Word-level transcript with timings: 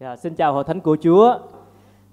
Yeah, 0.00 0.18
xin 0.18 0.34
chào 0.34 0.52
hội 0.52 0.64
thánh 0.64 0.80
của 0.80 0.96
Chúa. 1.00 1.38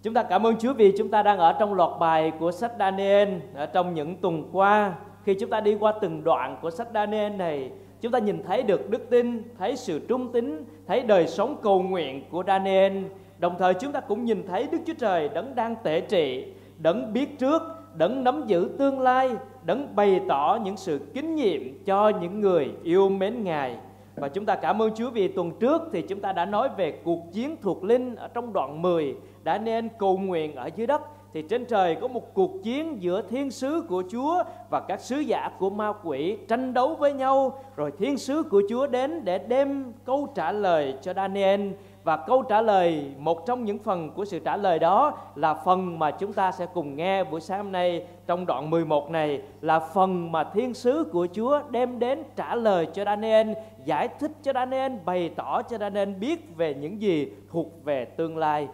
Chúng 0.03 0.13
ta 0.13 0.23
cảm 0.23 0.45
ơn 0.47 0.57
Chúa 0.57 0.73
vì 0.73 0.93
chúng 0.97 1.09
ta 1.09 1.23
đang 1.23 1.37
ở 1.37 1.53
trong 1.59 1.73
loạt 1.73 1.89
bài 1.99 2.31
của 2.39 2.51
sách 2.51 2.71
Daniel 2.79 3.29
ở 3.55 3.65
trong 3.65 3.93
những 3.93 4.15
tuần 4.15 4.49
qua. 4.51 4.93
Khi 5.23 5.33
chúng 5.39 5.49
ta 5.49 5.61
đi 5.61 5.75
qua 5.79 5.93
từng 6.01 6.23
đoạn 6.23 6.57
của 6.61 6.71
sách 6.71 6.87
Daniel 6.93 7.35
này, 7.35 7.71
chúng 8.01 8.11
ta 8.11 8.19
nhìn 8.19 8.43
thấy 8.43 8.63
được 8.63 8.89
đức 8.89 9.09
tin, 9.09 9.43
thấy 9.59 9.75
sự 9.75 9.99
trung 10.07 10.31
tín, 10.31 10.65
thấy 10.87 11.01
đời 11.01 11.27
sống 11.27 11.57
cầu 11.63 11.81
nguyện 11.81 12.23
của 12.29 12.43
Daniel. 12.47 13.03
Đồng 13.37 13.55
thời 13.59 13.73
chúng 13.73 13.91
ta 13.91 13.99
cũng 13.99 14.25
nhìn 14.25 14.47
thấy 14.47 14.67
Đức 14.71 14.79
Chúa 14.87 14.93
Trời 14.99 15.29
đấng 15.29 15.55
đang 15.55 15.75
tể 15.83 16.01
trị, 16.01 16.53
đấng 16.77 17.13
biết 17.13 17.39
trước, 17.39 17.61
đấng 17.95 18.23
nắm 18.23 18.43
giữ 18.47 18.69
tương 18.79 18.99
lai, 18.99 19.31
đấng 19.63 19.95
bày 19.95 20.21
tỏ 20.27 20.59
những 20.63 20.77
sự 20.77 20.99
kính 21.13 21.35
nhiệm 21.35 21.61
cho 21.85 22.09
những 22.09 22.41
người 22.41 22.71
yêu 22.83 23.09
mến 23.09 23.43
Ngài. 23.43 23.77
Và 24.15 24.27
chúng 24.27 24.45
ta 24.45 24.55
cảm 24.55 24.81
ơn 24.81 24.95
Chúa 24.95 25.09
vì 25.09 25.27
tuần 25.27 25.51
trước 25.59 25.81
thì 25.91 26.01
chúng 26.01 26.19
ta 26.19 26.31
đã 26.31 26.45
nói 26.45 26.69
về 26.77 26.91
cuộc 27.03 27.19
chiến 27.33 27.55
thuộc 27.61 27.83
linh 27.83 28.15
ở 28.15 28.27
trong 28.27 28.53
đoạn 28.53 28.81
10 28.81 29.15
đã 29.43 29.57
nên 29.57 29.89
cầu 29.99 30.17
nguyện 30.17 30.55
ở 30.55 30.69
dưới 30.75 30.87
đất. 30.87 31.01
Thì 31.33 31.41
trên 31.41 31.65
trời 31.65 31.95
có 31.95 32.07
một 32.07 32.33
cuộc 32.33 32.63
chiến 32.63 32.97
giữa 32.99 33.21
thiên 33.21 33.51
sứ 33.51 33.83
của 33.89 34.03
Chúa 34.11 34.43
và 34.69 34.79
các 34.79 35.01
sứ 35.01 35.19
giả 35.19 35.49
của 35.59 35.69
ma 35.69 35.93
quỷ 36.03 36.37
tranh 36.47 36.73
đấu 36.73 36.95
với 36.95 37.13
nhau. 37.13 37.63
Rồi 37.75 37.91
thiên 37.97 38.17
sứ 38.17 38.43
của 38.43 38.63
Chúa 38.69 38.87
đến 38.87 39.25
để 39.25 39.37
đem 39.37 39.93
câu 40.05 40.27
trả 40.35 40.51
lời 40.51 40.95
cho 41.01 41.13
Daniel 41.13 41.61
và 42.05 42.17
câu 42.17 42.43
trả 42.43 42.61
lời 42.61 43.11
một 43.17 43.45
trong 43.45 43.65
những 43.65 43.79
phần 43.79 44.11
của 44.11 44.25
sự 44.25 44.39
trả 44.39 44.57
lời 44.57 44.79
đó 44.79 45.17
là 45.35 45.53
phần 45.53 45.99
mà 45.99 46.11
chúng 46.11 46.33
ta 46.33 46.51
sẽ 46.51 46.65
cùng 46.73 46.95
nghe 46.95 47.23
buổi 47.23 47.41
sáng 47.41 47.63
hôm 47.63 47.71
nay 47.71 48.05
trong 48.27 48.45
đoạn 48.45 48.69
11 48.69 49.09
này 49.09 49.41
là 49.61 49.79
phần 49.79 50.31
mà 50.31 50.43
thiên 50.43 50.73
sứ 50.73 51.03
của 51.11 51.27
Chúa 51.33 51.61
đem 51.69 51.99
đến 51.99 52.23
trả 52.35 52.55
lời 52.55 52.87
cho 52.93 53.05
Daniel, 53.05 53.51
giải 53.85 54.07
thích 54.19 54.31
cho 54.43 54.53
Daniel, 54.53 54.91
bày 55.05 55.29
tỏ 55.35 55.61
cho 55.61 55.77
Daniel 55.77 56.09
biết 56.09 56.55
về 56.57 56.73
những 56.73 57.01
gì 57.01 57.31
thuộc 57.51 57.83
về 57.83 58.05
tương 58.05 58.37
lai. 58.37 58.67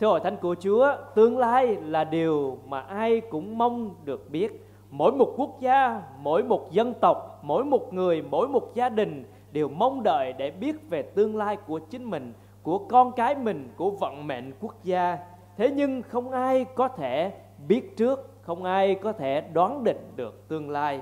Thưa 0.00 0.06
hội 0.06 0.20
thánh 0.20 0.36
của 0.36 0.54
Chúa, 0.60 0.96
tương 1.14 1.38
lai 1.38 1.76
là 1.86 2.04
điều 2.04 2.58
mà 2.68 2.80
ai 2.80 3.20
cũng 3.20 3.58
mong 3.58 3.94
được 4.04 4.30
biết. 4.30 4.68
Mỗi 4.90 5.12
một 5.12 5.34
quốc 5.36 5.60
gia, 5.60 6.02
mỗi 6.18 6.42
một 6.42 6.72
dân 6.72 6.94
tộc, 7.00 7.40
mỗi 7.42 7.64
một 7.64 7.94
người, 7.94 8.22
mỗi 8.30 8.48
một 8.48 8.74
gia 8.74 8.88
đình 8.88 9.24
đều 9.52 9.68
mong 9.68 10.02
đợi 10.02 10.32
để 10.38 10.50
biết 10.50 10.90
về 10.90 11.02
tương 11.02 11.36
lai 11.36 11.56
của 11.56 11.78
chính 11.78 12.10
mình 12.10 12.32
của 12.64 12.78
con 12.78 13.12
cái 13.12 13.34
mình, 13.34 13.68
của 13.76 13.90
vận 13.90 14.26
mệnh 14.26 14.52
quốc 14.60 14.74
gia. 14.84 15.18
Thế 15.56 15.70
nhưng 15.70 16.02
không 16.02 16.30
ai 16.30 16.64
có 16.64 16.88
thể 16.88 17.32
biết 17.68 17.96
trước, 17.96 18.42
không 18.42 18.64
ai 18.64 18.94
có 18.94 19.12
thể 19.12 19.40
đoán 19.52 19.84
định 19.84 20.12
được 20.16 20.48
tương 20.48 20.70
lai. 20.70 21.00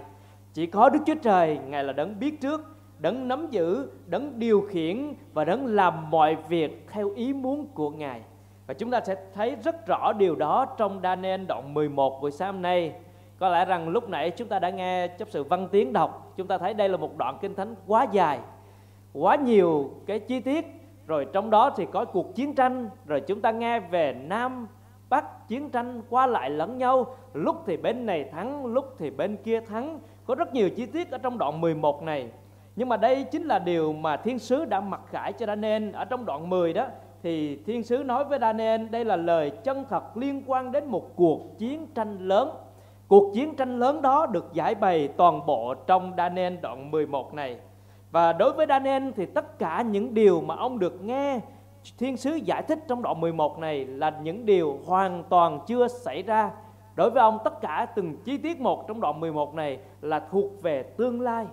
Chỉ 0.53 0.67
có 0.67 0.89
đức 0.89 0.99
chúa 1.07 1.15
trời, 1.23 1.59
ngài 1.69 1.85
là 1.85 1.93
đấng 1.93 2.19
biết 2.19 2.41
trước, 2.41 2.77
đấng 2.99 3.29
nắm 3.29 3.47
giữ, 3.51 3.91
đấng 4.07 4.39
điều 4.39 4.61
khiển 4.61 5.15
và 5.33 5.45
đấng 5.45 5.67
làm 5.67 6.11
mọi 6.11 6.37
việc 6.49 6.87
theo 6.91 7.11
ý 7.11 7.33
muốn 7.33 7.67
của 7.75 7.91
ngài. 7.91 8.21
Và 8.67 8.75
chúng 8.75 8.91
ta 8.91 9.01
sẽ 9.01 9.17
thấy 9.35 9.57
rất 9.65 9.87
rõ 9.87 10.13
điều 10.13 10.35
đó 10.35 10.65
trong 10.65 11.01
Daniel 11.03 11.45
đoạn 11.45 11.75
11 11.75 12.23
buổi 12.23 12.31
sáng 12.31 12.53
hôm 12.53 12.63
nay. 12.63 12.93
Có 13.39 13.49
lẽ 13.49 13.65
rằng 13.65 13.89
lúc 13.89 14.09
nãy 14.09 14.31
chúng 14.31 14.49
ta 14.49 14.59
đã 14.59 14.71
nghe 14.71 15.09
chấp 15.09 15.29
sự 15.31 15.45
văn 15.45 15.69
tiếng 15.73 15.93
đọc. 15.93 16.33
Chúng 16.37 16.47
ta 16.47 16.59
thấy 16.59 16.75
đây 16.75 16.89
là 16.89 16.97
một 16.97 17.17
đoạn 17.17 17.39
kinh 17.41 17.55
thánh 17.55 17.75
quá 17.87 18.07
dài, 18.13 18.39
quá 19.13 19.37
nhiều 19.37 19.91
cái 20.07 20.19
chi 20.19 20.41
tiết 20.41 20.82
rồi 21.13 21.27
trong 21.33 21.51
đó 21.51 21.71
thì 21.77 21.87
có 21.93 22.05
cuộc 22.05 22.35
chiến 22.35 22.55
tranh. 22.55 22.91
Rồi 23.07 23.21
chúng 23.21 23.41
ta 23.41 23.51
nghe 23.51 23.81
về 23.81 24.13
nam 24.13 24.69
bắc 25.11 25.49
chiến 25.49 25.71
tranh 25.71 26.03
qua 26.11 26.27
lại 26.27 26.51
lẫn 26.51 26.79
nhau. 26.79 27.07
Lúc 27.33 27.63
thì 27.67 27.77
bên 27.77 28.07
này 28.07 28.25
thắng, 28.25 28.67
lúc 28.67 28.95
thì 28.99 29.11
bên 29.11 29.37
kia 29.37 29.61
thắng. 29.61 29.99
Có 30.27 30.35
rất 30.35 30.55
nhiều 30.55 30.71
chi 30.71 30.87
tiết 30.87 31.11
ở 31.11 31.19
trong 31.19 31.39
đoạn 31.39 31.61
11 31.61 32.03
này. 32.03 32.29
Nhưng 32.77 32.89
mà 32.89 32.97
đây 32.97 33.25
chính 33.25 33.43
là 33.43 33.59
điều 33.59 33.93
mà 33.93 34.17
thiên 34.17 34.39
sứ 34.39 34.65
đã 34.65 34.81
mặc 34.81 35.01
khải 35.11 35.33
cho 35.33 35.47
Daniel 35.47 35.91
ở 35.95 36.05
trong 36.05 36.25
đoạn 36.25 36.51
10 36.51 36.73
đó, 36.73 36.87
thì 37.23 37.57
thiên 37.67 37.83
sứ 37.83 37.97
nói 38.05 38.25
với 38.25 38.39
Daniel 38.39 38.87
đây 38.87 39.05
là 39.05 39.17
lời 39.17 39.51
chân 39.51 39.85
thật 39.89 40.17
liên 40.17 40.43
quan 40.47 40.73
đến 40.73 40.87
một 40.87 41.17
cuộc 41.17 41.59
chiến 41.59 41.87
tranh 41.95 42.19
lớn. 42.19 42.51
Cuộc 43.09 43.35
chiến 43.35 43.57
tranh 43.57 43.79
lớn 43.79 44.03
đó 44.03 44.27
được 44.27 44.53
giải 44.53 44.75
bày 44.75 45.09
toàn 45.17 45.47
bộ 45.47 45.75
trong 45.87 46.13
Daniel 46.17 46.55
đoạn 46.63 46.91
11 46.91 47.35
này 47.35 47.57
và 48.13 48.33
đối 48.33 48.53
với 48.53 48.67
Daniel 48.69 49.11
thì 49.17 49.27
tất 49.27 49.59
cả 49.59 49.83
những 49.83 50.15
điều 50.15 50.41
mà 50.41 50.55
ông 50.57 50.79
được 50.79 51.05
nghe 51.05 51.41
thiên 51.99 52.17
sứ 52.17 52.35
giải 52.35 52.63
thích 52.63 52.79
trong 52.89 53.03
đoạn 53.03 53.21
11 53.21 53.59
này 53.59 53.85
là 53.85 54.19
những 54.23 54.47
điều 54.47 54.79
hoàn 54.87 55.25
toàn 55.29 55.61
chưa 55.67 55.89
xảy 55.89 56.23
ra. 56.23 56.51
Đối 56.95 57.11
với 57.11 57.21
ông 57.23 57.39
tất 57.45 57.61
cả 57.61 57.87
từng 57.97 58.17
chi 58.25 58.39
tiết 58.39 58.61
một 58.61 58.89
trong 58.89 59.01
đoạn 59.01 59.21
11 59.21 59.55
này 59.55 59.79
là 60.01 60.21
thuộc 60.31 60.63
về 60.63 60.83
tương 60.83 61.21
lai. 61.21 61.47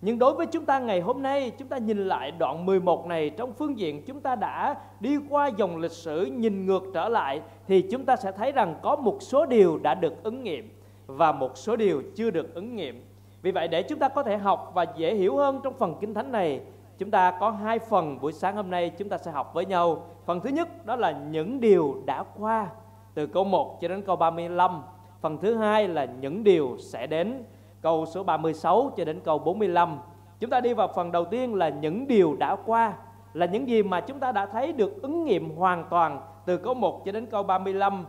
Nhưng 0.00 0.18
đối 0.18 0.34
với 0.34 0.46
chúng 0.46 0.64
ta 0.64 0.78
ngày 0.78 1.00
hôm 1.00 1.22
nay, 1.22 1.52
chúng 1.58 1.68
ta 1.68 1.78
nhìn 1.78 2.08
lại 2.08 2.30
đoạn 2.30 2.66
11 2.66 3.06
này 3.06 3.30
trong 3.30 3.52
phương 3.52 3.78
diện 3.78 4.02
chúng 4.06 4.20
ta 4.20 4.34
đã 4.34 4.74
đi 5.00 5.16
qua 5.28 5.50
dòng 5.56 5.76
lịch 5.76 5.92
sử 5.92 6.24
nhìn 6.24 6.66
ngược 6.66 6.82
trở 6.94 7.08
lại 7.08 7.40
thì 7.66 7.82
chúng 7.82 8.04
ta 8.04 8.16
sẽ 8.16 8.32
thấy 8.32 8.52
rằng 8.52 8.74
có 8.82 8.96
một 8.96 9.16
số 9.20 9.46
điều 9.46 9.78
đã 9.78 9.94
được 9.94 10.22
ứng 10.22 10.42
nghiệm 10.42 10.70
và 11.06 11.32
một 11.32 11.58
số 11.58 11.76
điều 11.76 12.02
chưa 12.16 12.30
được 12.30 12.54
ứng 12.54 12.76
nghiệm. 12.76 13.04
Vì 13.42 13.50
vậy 13.50 13.68
để 13.68 13.82
chúng 13.82 13.98
ta 13.98 14.08
có 14.08 14.22
thể 14.22 14.36
học 14.36 14.70
và 14.74 14.86
dễ 14.96 15.14
hiểu 15.14 15.36
hơn 15.36 15.60
trong 15.64 15.74
phần 15.74 15.94
Kinh 16.00 16.14
Thánh 16.14 16.32
này, 16.32 16.60
chúng 16.98 17.10
ta 17.10 17.30
có 17.40 17.50
hai 17.50 17.78
phần 17.78 18.20
buổi 18.20 18.32
sáng 18.32 18.56
hôm 18.56 18.70
nay 18.70 18.90
chúng 18.98 19.08
ta 19.08 19.18
sẽ 19.18 19.30
học 19.30 19.54
với 19.54 19.66
nhau. 19.66 20.06
Phần 20.24 20.40
thứ 20.40 20.50
nhất 20.50 20.86
đó 20.86 20.96
là 20.96 21.10
những 21.10 21.60
điều 21.60 22.02
đã 22.06 22.24
qua 22.38 22.68
từ 23.14 23.26
câu 23.26 23.44
1 23.44 23.78
cho 23.80 23.88
đến 23.88 24.02
câu 24.02 24.16
35. 24.16 24.82
Phần 25.20 25.38
thứ 25.38 25.54
hai 25.54 25.88
là 25.88 26.04
những 26.04 26.44
điều 26.44 26.76
sẽ 26.78 27.06
đến 27.06 27.42
câu 27.80 28.06
số 28.06 28.24
36 28.24 28.90
cho 28.96 29.04
đến 29.04 29.20
câu 29.24 29.38
45. 29.38 29.98
Chúng 30.40 30.50
ta 30.50 30.60
đi 30.60 30.74
vào 30.74 30.88
phần 30.94 31.12
đầu 31.12 31.24
tiên 31.24 31.54
là 31.54 31.68
những 31.68 32.06
điều 32.06 32.36
đã 32.36 32.56
qua 32.66 32.94
là 33.32 33.46
những 33.46 33.68
gì 33.68 33.82
mà 33.82 34.00
chúng 34.00 34.20
ta 34.20 34.32
đã 34.32 34.46
thấy 34.46 34.72
được 34.72 35.02
ứng 35.02 35.24
nghiệm 35.24 35.56
hoàn 35.56 35.84
toàn 35.90 36.20
từ 36.46 36.56
câu 36.56 36.74
1 36.74 37.04
cho 37.04 37.12
đến 37.12 37.26
câu 37.26 37.42
35. 37.42 38.06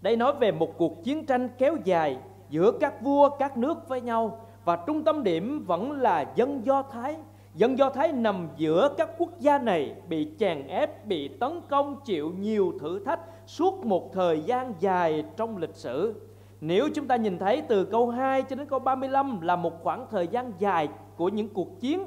Đây 0.00 0.16
nói 0.16 0.32
về 0.40 0.52
một 0.52 0.78
cuộc 0.78 1.04
chiến 1.04 1.26
tranh 1.26 1.48
kéo 1.58 1.76
dài 1.84 2.16
giữa 2.50 2.72
các 2.80 3.02
vua 3.02 3.28
các 3.28 3.56
nước 3.56 3.88
với 3.88 4.00
nhau 4.00 4.38
và 4.64 4.76
trung 4.76 5.04
tâm 5.04 5.22
điểm 5.22 5.64
vẫn 5.66 5.92
là 5.92 6.32
dân 6.34 6.66
Do 6.66 6.82
Thái. 6.82 7.16
Dân 7.54 7.78
Do 7.78 7.90
Thái 7.90 8.12
nằm 8.12 8.48
giữa 8.56 8.94
các 8.98 9.10
quốc 9.18 9.28
gia 9.38 9.58
này 9.58 9.94
bị 10.08 10.28
chèn 10.38 10.66
ép, 10.66 11.06
bị 11.06 11.28
tấn 11.28 11.60
công, 11.68 11.96
chịu 12.04 12.32
nhiều 12.38 12.72
thử 12.80 13.04
thách 13.04 13.20
suốt 13.46 13.86
một 13.86 14.12
thời 14.12 14.40
gian 14.40 14.74
dài 14.80 15.24
trong 15.36 15.56
lịch 15.56 15.74
sử. 15.74 16.14
Nếu 16.60 16.88
chúng 16.94 17.06
ta 17.06 17.16
nhìn 17.16 17.38
thấy 17.38 17.62
từ 17.68 17.84
câu 17.84 18.10
2 18.10 18.42
cho 18.42 18.56
đến 18.56 18.66
câu 18.66 18.78
35 18.78 19.40
là 19.40 19.56
một 19.56 19.82
khoảng 19.82 20.06
thời 20.10 20.28
gian 20.28 20.52
dài 20.58 20.88
của 21.16 21.28
những 21.28 21.48
cuộc 21.48 21.80
chiến 21.80 22.04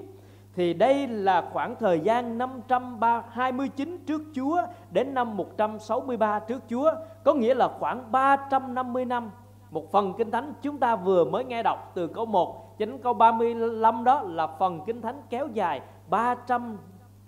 thì 0.55 0.73
đây 0.73 1.07
là 1.07 1.49
khoảng 1.53 1.75
thời 1.75 1.99
gian 1.99 2.37
529 2.37 3.97
trước 4.07 4.21
Chúa 4.35 4.61
đến 4.91 5.13
năm 5.13 5.37
163 5.37 6.39
trước 6.39 6.61
Chúa, 6.69 6.91
có 7.23 7.33
nghĩa 7.33 7.53
là 7.53 7.69
khoảng 7.79 8.11
350 8.11 9.05
năm 9.05 9.31
một 9.71 9.91
phần 9.91 10.13
Kinh 10.17 10.31
Thánh 10.31 10.53
chúng 10.61 10.77
ta 10.77 10.95
vừa 10.95 11.25
mới 11.25 11.45
nghe 11.45 11.63
đọc 11.63 11.91
từ 11.95 12.07
câu 12.07 12.25
1 12.25 12.77
cho 12.79 12.85
đến 12.85 12.97
câu 12.97 13.13
35 13.13 14.03
đó 14.03 14.21
là 14.21 14.47
phần 14.47 14.79
Kinh 14.85 15.01
Thánh 15.01 15.21
kéo 15.29 15.47
dài 15.53 15.81
300 16.09 16.77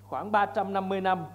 khoảng 0.04 0.32
350 0.32 1.02
năm. 1.02 1.26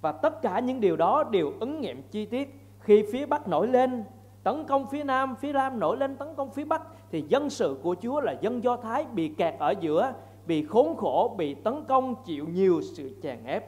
Và 0.00 0.12
tất 0.12 0.42
cả 0.42 0.58
những 0.58 0.80
điều 0.80 0.96
đó 0.96 1.24
đều 1.24 1.52
ứng 1.60 1.80
nghiệm 1.80 2.02
chi 2.02 2.26
tiết 2.26 2.60
khi 2.80 3.04
phía 3.12 3.26
Bắc 3.26 3.48
nổi 3.48 3.68
lên 3.68 4.04
tấn 4.42 4.64
công 4.64 4.86
phía 4.86 5.04
Nam, 5.04 5.34
phía 5.40 5.52
Nam 5.52 5.78
nổi 5.78 5.96
lên 5.96 6.16
tấn 6.16 6.34
công 6.36 6.50
phía 6.50 6.64
Bắc 6.64 6.82
thì 7.10 7.24
dân 7.28 7.50
sự 7.50 7.78
của 7.82 7.96
Chúa 8.02 8.20
là 8.20 8.34
dân 8.40 8.64
Do 8.64 8.76
Thái 8.76 9.06
bị 9.12 9.28
kẹt 9.28 9.54
ở 9.58 9.74
giữa, 9.80 10.12
bị 10.46 10.64
khốn 10.64 10.96
khổ, 10.96 11.34
bị 11.38 11.54
tấn 11.54 11.84
công, 11.84 12.14
chịu 12.24 12.46
nhiều 12.48 12.80
sự 12.96 13.20
chèn 13.22 13.44
ép. 13.44 13.64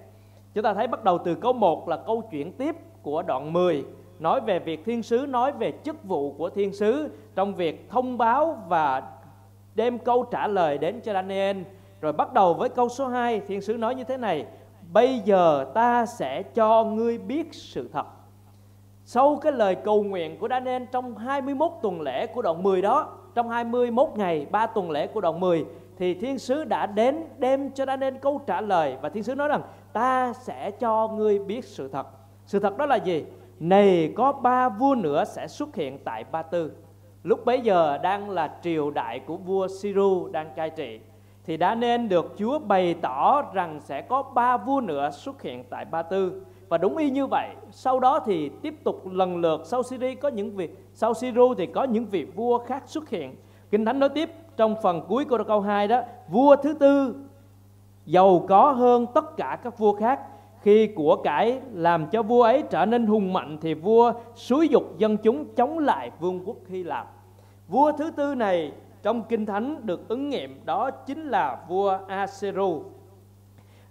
Chúng 0.54 0.64
ta 0.64 0.74
thấy 0.74 0.86
bắt 0.86 1.04
đầu 1.04 1.18
từ 1.24 1.34
câu 1.34 1.52
1 1.52 1.88
là 1.88 1.96
câu 1.96 2.22
chuyện 2.30 2.52
tiếp 2.52 2.76
của 3.02 3.22
đoạn 3.22 3.52
10 3.52 3.84
nói 4.20 4.40
về 4.40 4.58
việc 4.58 4.84
thiên 4.84 5.02
sứ 5.02 5.26
nói 5.28 5.52
về 5.52 5.72
chức 5.84 6.04
vụ 6.04 6.32
của 6.32 6.50
thiên 6.50 6.72
sứ 6.72 7.08
trong 7.34 7.54
việc 7.54 7.90
thông 7.90 8.18
báo 8.18 8.58
và 8.68 9.02
đem 9.74 9.98
câu 9.98 10.24
trả 10.24 10.46
lời 10.46 10.78
đến 10.78 11.00
cho 11.00 11.12
Daniel. 11.12 11.56
Rồi 12.00 12.12
bắt 12.12 12.32
đầu 12.32 12.54
với 12.54 12.68
câu 12.68 12.88
số 12.88 13.08
2, 13.08 13.40
thiên 13.40 13.60
sứ 13.60 13.76
nói 13.76 13.94
như 13.94 14.04
thế 14.04 14.16
này: 14.16 14.46
"Bây 14.92 15.18
giờ 15.24 15.66
ta 15.74 16.06
sẽ 16.06 16.42
cho 16.42 16.84
ngươi 16.84 17.18
biết 17.18 17.48
sự 17.54 17.88
thật." 17.92 18.06
Sau 19.04 19.36
cái 19.36 19.52
lời 19.52 19.74
cầu 19.74 20.02
nguyện 20.02 20.38
của 20.38 20.48
Daniel 20.48 20.82
trong 20.92 21.16
21 21.16 21.72
tuần 21.82 22.00
lễ 22.00 22.26
của 22.26 22.42
đoạn 22.42 22.62
10 22.62 22.82
đó, 22.82 23.08
trong 23.34 23.48
21 23.48 24.08
ngày, 24.16 24.46
3 24.50 24.66
tuần 24.66 24.90
lễ 24.90 25.06
của 25.06 25.20
đoạn 25.20 25.40
10 25.40 25.64
thì 25.98 26.14
thiên 26.14 26.38
sứ 26.38 26.64
đã 26.64 26.86
đến 26.86 27.24
đem 27.38 27.70
cho 27.70 27.86
Daniel 27.86 28.16
câu 28.16 28.40
trả 28.46 28.60
lời 28.60 28.96
và 29.02 29.08
thiên 29.08 29.22
sứ 29.22 29.34
nói 29.34 29.48
rằng 29.48 29.62
ta 29.92 30.32
sẽ 30.32 30.70
cho 30.70 31.08
ngươi 31.08 31.38
biết 31.38 31.64
sự 31.64 31.88
thật. 31.88 32.06
Sự 32.46 32.60
thật 32.60 32.78
đó 32.78 32.86
là 32.86 32.96
gì? 32.96 33.24
Này 33.60 34.12
có 34.16 34.32
ba 34.32 34.68
vua 34.68 34.94
nữa 34.94 35.24
sẽ 35.24 35.48
xuất 35.48 35.74
hiện 35.74 35.98
tại 36.04 36.24
Ba 36.32 36.42
Tư. 36.42 36.72
Lúc 37.22 37.44
bấy 37.44 37.60
giờ 37.60 37.98
đang 37.98 38.30
là 38.30 38.50
triều 38.62 38.90
đại 38.90 39.18
của 39.18 39.36
vua 39.36 39.68
Siru 39.68 40.28
đang 40.28 40.50
cai 40.56 40.70
trị 40.70 41.00
thì 41.44 41.56
đã 41.56 41.74
nên 41.74 42.08
được 42.08 42.34
Chúa 42.38 42.58
bày 42.58 42.94
tỏ 42.94 43.42
rằng 43.52 43.80
sẽ 43.80 44.02
có 44.02 44.22
ba 44.22 44.56
vua 44.56 44.80
nữa 44.80 45.10
xuất 45.10 45.42
hiện 45.42 45.64
tại 45.70 45.84
Ba 45.84 46.02
Tư. 46.02 46.44
Và 46.68 46.78
đúng 46.78 46.96
y 46.96 47.10
như 47.10 47.26
vậy, 47.26 47.48
sau 47.70 48.00
đó 48.00 48.20
thì 48.26 48.50
tiếp 48.62 48.74
tục 48.84 49.02
lần 49.12 49.36
lượt 49.36 49.60
sau 49.64 49.82
Siri 49.82 50.14
có 50.14 50.28
những 50.28 50.56
vị 50.56 50.68
sau 50.94 51.14
Siru 51.14 51.54
thì 51.54 51.66
có 51.66 51.84
những 51.84 52.06
vị 52.06 52.24
vua 52.24 52.58
khác 52.58 52.82
xuất 52.86 53.08
hiện. 53.08 53.36
Kinh 53.70 53.84
Thánh 53.84 53.98
nói 53.98 54.08
tiếp 54.08 54.30
trong 54.56 54.74
phần 54.82 55.02
cuối 55.08 55.24
của 55.24 55.44
câu 55.44 55.60
2 55.60 55.88
đó, 55.88 56.02
vua 56.28 56.56
thứ 56.56 56.74
tư 56.74 57.14
giàu 58.06 58.44
có 58.48 58.72
hơn 58.72 59.06
tất 59.14 59.36
cả 59.36 59.58
các 59.64 59.78
vua 59.78 59.92
khác 59.92 60.20
khi 60.60 60.86
của 60.86 61.16
cải 61.16 61.60
làm 61.72 62.06
cho 62.06 62.22
vua 62.22 62.42
ấy 62.42 62.62
trở 62.70 62.86
nên 62.86 63.06
hùng 63.06 63.32
mạnh 63.32 63.58
thì 63.60 63.74
vua 63.74 64.12
xúi 64.34 64.68
dục 64.68 64.98
dân 64.98 65.16
chúng 65.16 65.54
chống 65.54 65.78
lại 65.78 66.10
vương 66.20 66.42
quốc 66.44 66.56
Hy 66.68 66.82
Lạp. 66.82 67.12
Vua 67.68 67.92
thứ 67.92 68.10
tư 68.10 68.34
này 68.34 68.72
trong 69.02 69.22
Kinh 69.28 69.46
Thánh 69.46 69.86
được 69.86 70.08
ứng 70.08 70.28
nghiệm 70.28 70.60
đó 70.64 70.90
chính 70.90 71.28
là 71.28 71.58
vua 71.68 71.98
Aseru. 72.08 72.82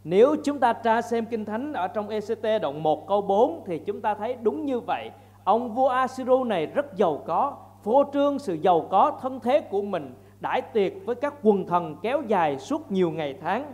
Nếu 0.03 0.35
chúng 0.43 0.59
ta 0.59 0.73
tra 0.73 1.01
xem 1.01 1.25
Kinh 1.25 1.45
Thánh 1.45 1.73
ở 1.73 1.87
trong 1.87 2.09
ECT 2.09 2.61
đoạn 2.61 2.83
1 2.83 3.07
câu 3.07 3.21
4 3.21 3.63
thì 3.65 3.79
chúng 3.79 4.01
ta 4.01 4.13
thấy 4.13 4.35
đúng 4.41 4.65
như 4.65 4.79
vậy. 4.79 5.09
Ông 5.43 5.75
vua 5.75 5.87
Aseru 5.87 6.43
này 6.43 6.65
rất 6.65 6.95
giàu 6.95 7.21
có, 7.25 7.57
phô 7.83 8.03
trương 8.13 8.39
sự 8.39 8.53
giàu 8.53 8.87
có 8.89 9.19
thân 9.21 9.39
thế 9.39 9.61
của 9.61 9.81
mình, 9.81 10.13
đãi 10.39 10.61
tiệc 10.61 10.93
với 11.05 11.15
các 11.15 11.33
quần 11.43 11.65
thần 11.65 11.95
kéo 12.01 12.21
dài 12.27 12.59
suốt 12.59 12.91
nhiều 12.91 13.11
ngày 13.11 13.35
tháng. 13.41 13.73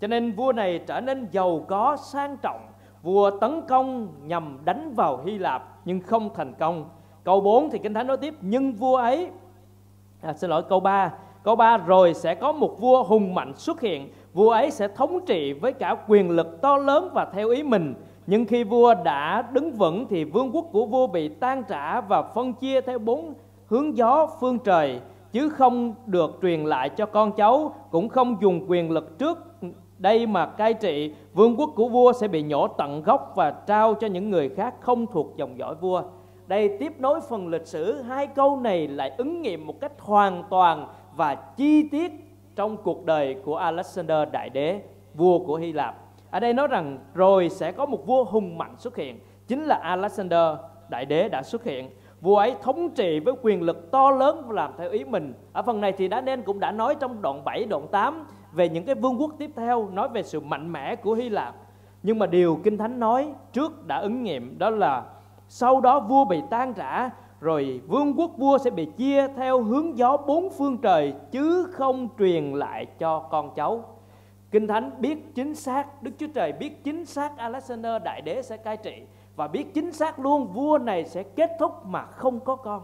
Cho 0.00 0.06
nên 0.06 0.32
vua 0.32 0.52
này 0.52 0.80
trở 0.86 1.00
nên 1.00 1.28
giàu 1.30 1.64
có, 1.68 1.96
sang 1.96 2.36
trọng. 2.42 2.66
Vua 3.02 3.30
tấn 3.30 3.62
công 3.68 4.08
nhằm 4.22 4.58
đánh 4.64 4.94
vào 4.94 5.22
Hy 5.24 5.38
Lạp 5.38 5.78
nhưng 5.84 6.00
không 6.00 6.30
thành 6.34 6.54
công. 6.54 6.88
Câu 7.24 7.40
4 7.40 7.70
thì 7.70 7.78
Kinh 7.78 7.94
Thánh 7.94 8.06
nói 8.06 8.16
tiếp, 8.16 8.34
nhưng 8.40 8.72
vua 8.72 8.96
ấy 8.96 9.30
à, 10.20 10.32
xin 10.32 10.50
lỗi 10.50 10.62
câu 10.62 10.80
3 10.80 11.12
câu 11.44 11.56
3 11.56 11.76
rồi 11.76 12.14
sẽ 12.14 12.34
có 12.34 12.52
một 12.52 12.80
vua 12.80 13.02
hùng 13.02 13.34
mạnh 13.34 13.52
xuất 13.54 13.80
hiện 13.80 14.08
vua 14.34 14.50
ấy 14.50 14.70
sẽ 14.70 14.88
thống 14.88 15.20
trị 15.26 15.52
với 15.52 15.72
cả 15.72 15.96
quyền 16.08 16.30
lực 16.30 16.62
to 16.62 16.76
lớn 16.76 17.08
và 17.14 17.26
theo 17.32 17.48
ý 17.48 17.62
mình 17.62 17.94
nhưng 18.26 18.44
khi 18.44 18.64
vua 18.64 18.94
đã 18.94 19.42
đứng 19.52 19.72
vững 19.72 20.06
thì 20.06 20.24
vương 20.24 20.50
quốc 20.52 20.66
của 20.72 20.86
vua 20.86 21.06
bị 21.06 21.28
tan 21.28 21.62
trả 21.68 22.00
và 22.00 22.22
phân 22.22 22.52
chia 22.52 22.80
theo 22.80 22.98
bốn 22.98 23.34
hướng 23.66 23.96
gió 23.96 24.26
phương 24.40 24.58
trời 24.58 25.00
chứ 25.32 25.48
không 25.48 25.94
được 26.06 26.38
truyền 26.42 26.64
lại 26.64 26.88
cho 26.88 27.06
con 27.06 27.32
cháu 27.32 27.74
cũng 27.90 28.08
không 28.08 28.36
dùng 28.40 28.64
quyền 28.68 28.90
lực 28.90 29.18
trước 29.18 29.38
đây 29.98 30.26
mà 30.26 30.46
cai 30.46 30.74
trị 30.74 31.12
vương 31.34 31.56
quốc 31.56 31.70
của 31.76 31.88
vua 31.88 32.12
sẽ 32.12 32.28
bị 32.28 32.42
nhổ 32.42 32.68
tận 32.68 33.02
gốc 33.02 33.32
và 33.36 33.50
trao 33.50 33.94
cho 33.94 34.06
những 34.06 34.30
người 34.30 34.48
khác 34.48 34.74
không 34.80 35.06
thuộc 35.06 35.36
dòng 35.36 35.58
dõi 35.58 35.74
vua 35.74 36.02
đây 36.46 36.76
tiếp 36.78 36.92
nối 36.98 37.20
phần 37.20 37.48
lịch 37.48 37.66
sử 37.66 38.02
hai 38.02 38.26
câu 38.26 38.60
này 38.60 38.88
lại 38.88 39.12
ứng 39.16 39.42
nghiệm 39.42 39.66
một 39.66 39.80
cách 39.80 39.92
hoàn 39.98 40.44
toàn 40.50 40.88
và 41.16 41.34
chi 41.34 41.88
tiết 41.88 42.12
trong 42.56 42.76
cuộc 42.76 43.04
đời 43.04 43.36
của 43.44 43.56
Alexander 43.56 44.28
Đại 44.32 44.50
Đế, 44.50 44.80
vua 45.14 45.38
của 45.38 45.56
Hy 45.56 45.72
Lạp. 45.72 45.96
Ở 46.30 46.40
đây 46.40 46.52
nói 46.52 46.66
rằng 46.66 46.98
rồi 47.14 47.48
sẽ 47.48 47.72
có 47.72 47.86
một 47.86 48.06
vua 48.06 48.24
hùng 48.24 48.58
mạnh 48.58 48.74
xuất 48.78 48.96
hiện, 48.96 49.20
chính 49.46 49.64
là 49.64 49.80
Alexander 49.82 50.56
Đại 50.88 51.04
Đế 51.04 51.28
đã 51.28 51.42
xuất 51.42 51.64
hiện. 51.64 51.90
Vua 52.20 52.36
ấy 52.36 52.54
thống 52.62 52.90
trị 52.90 53.20
với 53.20 53.34
quyền 53.42 53.62
lực 53.62 53.90
to 53.90 54.10
lớn 54.10 54.42
và 54.46 54.54
làm 54.54 54.72
theo 54.78 54.90
ý 54.90 55.04
mình. 55.04 55.34
Ở 55.52 55.62
phần 55.62 55.80
này 55.80 55.92
thì 55.92 56.08
đã 56.08 56.20
nên 56.20 56.42
cũng 56.42 56.60
đã 56.60 56.72
nói 56.72 56.94
trong 57.00 57.22
đoạn 57.22 57.44
7, 57.44 57.64
đoạn 57.64 57.88
8 57.88 58.26
về 58.56 58.68
những 58.68 58.84
cái 58.84 58.94
vương 58.94 59.20
quốc 59.20 59.34
tiếp 59.38 59.50
theo, 59.56 59.88
nói 59.92 60.08
về 60.08 60.22
sự 60.22 60.40
mạnh 60.40 60.72
mẽ 60.72 60.96
của 60.96 61.14
Hy 61.14 61.28
Lạp. 61.28 61.54
Nhưng 62.02 62.18
mà 62.18 62.26
điều 62.26 62.60
Kinh 62.64 62.78
Thánh 62.78 63.00
nói 63.00 63.28
trước 63.52 63.86
đã 63.86 63.96
ứng 63.96 64.22
nghiệm 64.22 64.58
đó 64.58 64.70
là 64.70 65.04
sau 65.48 65.80
đó 65.80 66.00
vua 66.00 66.24
bị 66.24 66.42
tan 66.50 66.72
rã 66.72 67.10
rồi 67.40 67.80
vương 67.86 68.14
quốc 68.18 68.30
vua 68.38 68.58
sẽ 68.58 68.70
bị 68.70 68.84
chia 68.96 69.28
theo 69.28 69.62
hướng 69.62 69.98
gió 69.98 70.16
bốn 70.16 70.50
phương 70.50 70.78
trời 70.78 71.14
chứ 71.30 71.68
không 71.72 72.08
truyền 72.18 72.52
lại 72.52 72.86
cho 72.98 73.18
con 73.18 73.54
cháu 73.54 73.84
kinh 74.50 74.66
thánh 74.66 74.90
biết 74.98 75.34
chính 75.34 75.54
xác 75.54 76.02
đức 76.02 76.10
chúa 76.18 76.26
trời 76.34 76.52
biết 76.52 76.84
chính 76.84 77.06
xác 77.06 77.36
alexander 77.36 78.02
đại 78.04 78.20
đế 78.20 78.42
sẽ 78.42 78.56
cai 78.56 78.76
trị 78.76 79.02
và 79.36 79.48
biết 79.48 79.74
chính 79.74 79.92
xác 79.92 80.18
luôn 80.18 80.46
vua 80.46 80.78
này 80.78 81.04
sẽ 81.04 81.22
kết 81.22 81.50
thúc 81.58 81.86
mà 81.86 82.02
không 82.02 82.40
có 82.40 82.56
con 82.56 82.82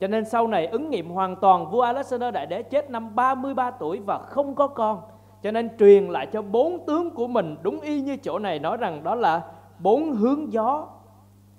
cho 0.00 0.06
nên 0.06 0.24
sau 0.24 0.46
này 0.46 0.66
ứng 0.66 0.90
nghiệm 0.90 1.10
hoàn 1.10 1.36
toàn, 1.36 1.70
vua 1.70 1.80
Alexander 1.80 2.34
Đại 2.34 2.46
Đế 2.46 2.62
chết 2.62 2.90
năm 2.90 3.14
33 3.14 3.70
tuổi 3.70 4.00
và 4.00 4.18
không 4.18 4.54
có 4.54 4.68
con. 4.68 5.00
Cho 5.42 5.50
nên 5.50 5.76
truyền 5.78 6.04
lại 6.04 6.26
cho 6.26 6.42
bốn 6.42 6.86
tướng 6.86 7.10
của 7.10 7.26
mình 7.26 7.56
đúng 7.62 7.80
y 7.80 8.00
như 8.00 8.16
chỗ 8.16 8.38
này 8.38 8.58
nói 8.58 8.76
rằng 8.76 9.04
đó 9.04 9.14
là 9.14 9.42
bốn 9.78 10.12
hướng 10.12 10.52
gió 10.52 10.86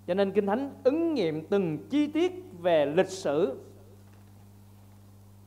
cho 0.07 0.13
nên 0.13 0.31
Kinh 0.31 0.45
Thánh 0.45 0.71
ứng 0.83 1.13
nghiệm 1.13 1.45
từng 1.45 1.77
chi 1.89 2.07
tiết 2.07 2.43
về 2.59 2.85
lịch 2.85 3.09
sử 3.09 3.57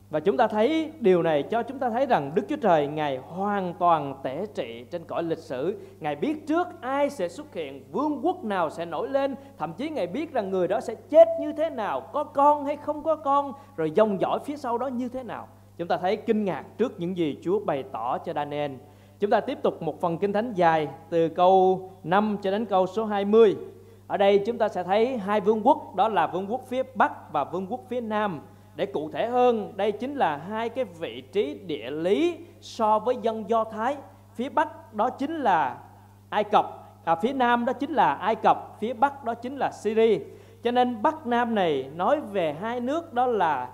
và 0.09 0.19
chúng 0.19 0.37
ta 0.37 0.47
thấy 0.47 0.91
điều 0.99 1.23
này 1.23 1.43
cho 1.43 1.63
chúng 1.63 1.79
ta 1.79 1.89
thấy 1.89 2.05
rằng 2.05 2.31
Đức 2.35 2.45
Chúa 2.49 2.55
Trời 2.55 2.87
Ngài 2.87 3.17
hoàn 3.17 3.73
toàn 3.73 4.13
tể 4.23 4.45
trị 4.55 4.85
trên 4.91 5.03
cõi 5.03 5.23
lịch 5.23 5.37
sử. 5.37 5.77
Ngài 5.99 6.15
biết 6.15 6.47
trước 6.47 6.67
ai 6.81 7.09
sẽ 7.09 7.27
xuất 7.27 7.53
hiện, 7.53 7.83
vương 7.91 8.25
quốc 8.25 8.43
nào 8.43 8.69
sẽ 8.69 8.85
nổi 8.85 9.09
lên. 9.09 9.35
Thậm 9.57 9.73
chí 9.73 9.89
Ngài 9.89 10.07
biết 10.07 10.33
rằng 10.33 10.49
người 10.49 10.67
đó 10.67 10.79
sẽ 10.79 10.95
chết 10.95 11.27
như 11.41 11.53
thế 11.53 11.69
nào, 11.69 12.01
có 12.01 12.23
con 12.23 12.65
hay 12.65 12.75
không 12.75 13.03
có 13.03 13.15
con, 13.15 13.53
rồi 13.77 13.91
dòng 13.91 14.21
dõi 14.21 14.39
phía 14.45 14.57
sau 14.57 14.77
đó 14.77 14.87
như 14.87 15.09
thế 15.09 15.23
nào. 15.23 15.47
Chúng 15.77 15.87
ta 15.87 15.97
thấy 15.97 16.15
kinh 16.17 16.45
ngạc 16.45 16.63
trước 16.77 16.99
những 16.99 17.17
gì 17.17 17.37
Chúa 17.41 17.59
bày 17.59 17.83
tỏ 17.91 18.17
cho 18.17 18.33
Daniel. 18.33 18.71
Chúng 19.19 19.29
ta 19.29 19.39
tiếp 19.39 19.57
tục 19.63 19.81
một 19.81 20.01
phần 20.01 20.17
kinh 20.17 20.33
thánh 20.33 20.53
dài 20.53 20.87
từ 21.09 21.29
câu 21.29 21.81
5 22.03 22.37
cho 22.41 22.51
đến 22.51 22.65
câu 22.65 22.87
số 22.87 23.05
20. 23.05 23.55
Ở 24.07 24.17
đây 24.17 24.43
chúng 24.45 24.57
ta 24.57 24.69
sẽ 24.69 24.83
thấy 24.83 25.17
hai 25.17 25.41
vương 25.41 25.61
quốc 25.63 25.95
đó 25.95 26.07
là 26.07 26.27
vương 26.27 26.51
quốc 26.51 26.61
phía 26.67 26.83
Bắc 26.95 27.33
và 27.33 27.43
vương 27.43 27.67
quốc 27.69 27.79
phía 27.89 28.01
Nam. 28.01 28.41
Để 28.79 28.85
cụ 28.85 29.09
thể 29.09 29.27
hơn, 29.27 29.73
đây 29.75 29.91
chính 29.91 30.15
là 30.15 30.37
hai 30.37 30.69
cái 30.69 30.85
vị 30.85 31.21
trí 31.21 31.53
địa 31.53 31.91
lý 31.91 32.37
so 32.61 32.99
với 32.99 33.15
dân 33.21 33.49
Do 33.49 33.63
Thái. 33.63 33.97
Phía 34.33 34.49
Bắc 34.49 34.93
đó 34.93 35.09
chính 35.09 35.35
là 35.35 35.77
Ai 36.29 36.43
Cập, 36.43 36.65
à, 37.05 37.15
phía 37.15 37.33
Nam 37.33 37.65
đó 37.65 37.73
chính 37.73 37.91
là 37.91 38.13
Ai 38.13 38.35
Cập, 38.35 38.77
phía 38.79 38.93
Bắc 38.93 39.23
đó 39.23 39.33
chính 39.33 39.57
là 39.57 39.71
Syria. 39.71 40.19
Cho 40.63 40.71
nên 40.71 41.01
Bắc 41.01 41.27
Nam 41.27 41.55
này 41.55 41.89
nói 41.95 42.19
về 42.19 42.53
hai 42.61 42.79
nước 42.79 43.13
đó 43.13 43.25
là 43.25 43.69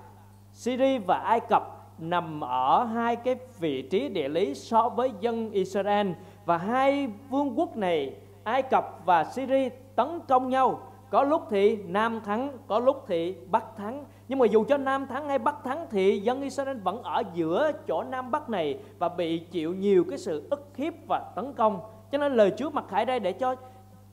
Syria 0.53 0.97
và 0.97 1.17
Ai 1.17 1.39
Cập 1.39 1.63
nằm 1.99 2.41
ở 2.43 2.83
hai 2.83 3.15
cái 3.15 3.35
vị 3.59 3.81
trí 3.81 4.09
địa 4.09 4.29
lý 4.29 4.55
so 4.55 4.89
với 4.89 5.11
dân 5.19 5.51
Israel 5.51 6.07
và 6.45 6.57
hai 6.57 7.07
vương 7.29 7.59
quốc 7.59 7.77
này 7.77 8.15
Ai 8.43 8.61
Cập 8.61 9.05
và 9.05 9.23
Syria 9.23 9.69
tấn 9.95 10.19
công 10.27 10.49
nhau 10.49 10.79
có 11.09 11.23
lúc 11.23 11.47
thì 11.49 11.75
nam 11.75 12.21
thắng 12.25 12.57
có 12.67 12.79
lúc 12.79 13.03
thì 13.07 13.35
bắc 13.51 13.77
thắng 13.77 14.05
nhưng 14.27 14.39
mà 14.39 14.45
dù 14.45 14.63
cho 14.63 14.77
nam 14.77 15.07
thắng 15.07 15.27
hay 15.27 15.39
bắc 15.39 15.55
thắng 15.63 15.87
thì 15.89 16.19
dân 16.19 16.41
Israel 16.41 16.77
vẫn 16.77 17.03
ở 17.03 17.23
giữa 17.33 17.71
chỗ 17.87 18.03
nam 18.03 18.31
bắc 18.31 18.49
này 18.49 18.79
và 18.99 19.09
bị 19.09 19.39
chịu 19.39 19.73
nhiều 19.73 20.05
cái 20.09 20.17
sự 20.17 20.47
ức 20.49 20.67
hiếp 20.75 20.93
và 21.07 21.19
tấn 21.35 21.53
công 21.53 21.79
cho 22.11 22.17
nên 22.17 22.35
lời 22.35 22.51
Chúa 22.57 22.69
mặc 22.69 22.85
khải 22.89 23.05
đây 23.05 23.19
để 23.19 23.31
cho 23.31 23.55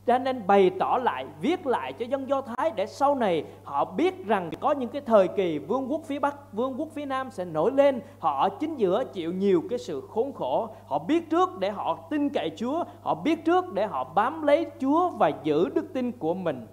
cho 0.06 0.18
nên 0.18 0.46
bày 0.46 0.70
tỏ 0.78 0.98
lại, 1.02 1.26
viết 1.40 1.66
lại 1.66 1.92
cho 1.92 2.06
dân 2.06 2.28
Do 2.28 2.40
Thái 2.40 2.72
để 2.76 2.86
sau 2.86 3.14
này 3.14 3.44
họ 3.64 3.84
biết 3.84 4.26
rằng 4.26 4.50
có 4.60 4.72
những 4.72 4.88
cái 4.88 5.02
thời 5.06 5.28
kỳ 5.28 5.58
vương 5.58 5.92
quốc 5.92 6.00
phía 6.04 6.18
Bắc, 6.18 6.52
vương 6.52 6.80
quốc 6.80 6.88
phía 6.94 7.06
Nam 7.06 7.30
sẽ 7.30 7.44
nổi 7.44 7.72
lên. 7.72 8.00
Họ 8.18 8.48
chính 8.48 8.76
giữa 8.76 9.04
chịu 9.04 9.32
nhiều 9.32 9.62
cái 9.70 9.78
sự 9.78 10.00
khốn 10.10 10.32
khổ. 10.32 10.68
Họ 10.86 10.98
biết 10.98 11.30
trước 11.30 11.58
để 11.58 11.70
họ 11.70 11.98
tin 12.10 12.28
cậy 12.28 12.50
Chúa, 12.56 12.84
họ 13.02 13.14
biết 13.14 13.44
trước 13.44 13.72
để 13.72 13.86
họ 13.86 14.04
bám 14.04 14.42
lấy 14.42 14.66
Chúa 14.80 15.08
và 15.08 15.32
giữ 15.42 15.68
đức 15.68 15.92
tin 15.92 16.12
của 16.12 16.34
mình. 16.34 16.66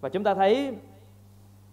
Và 0.00 0.08
chúng 0.08 0.24
ta 0.24 0.34
thấy 0.34 0.72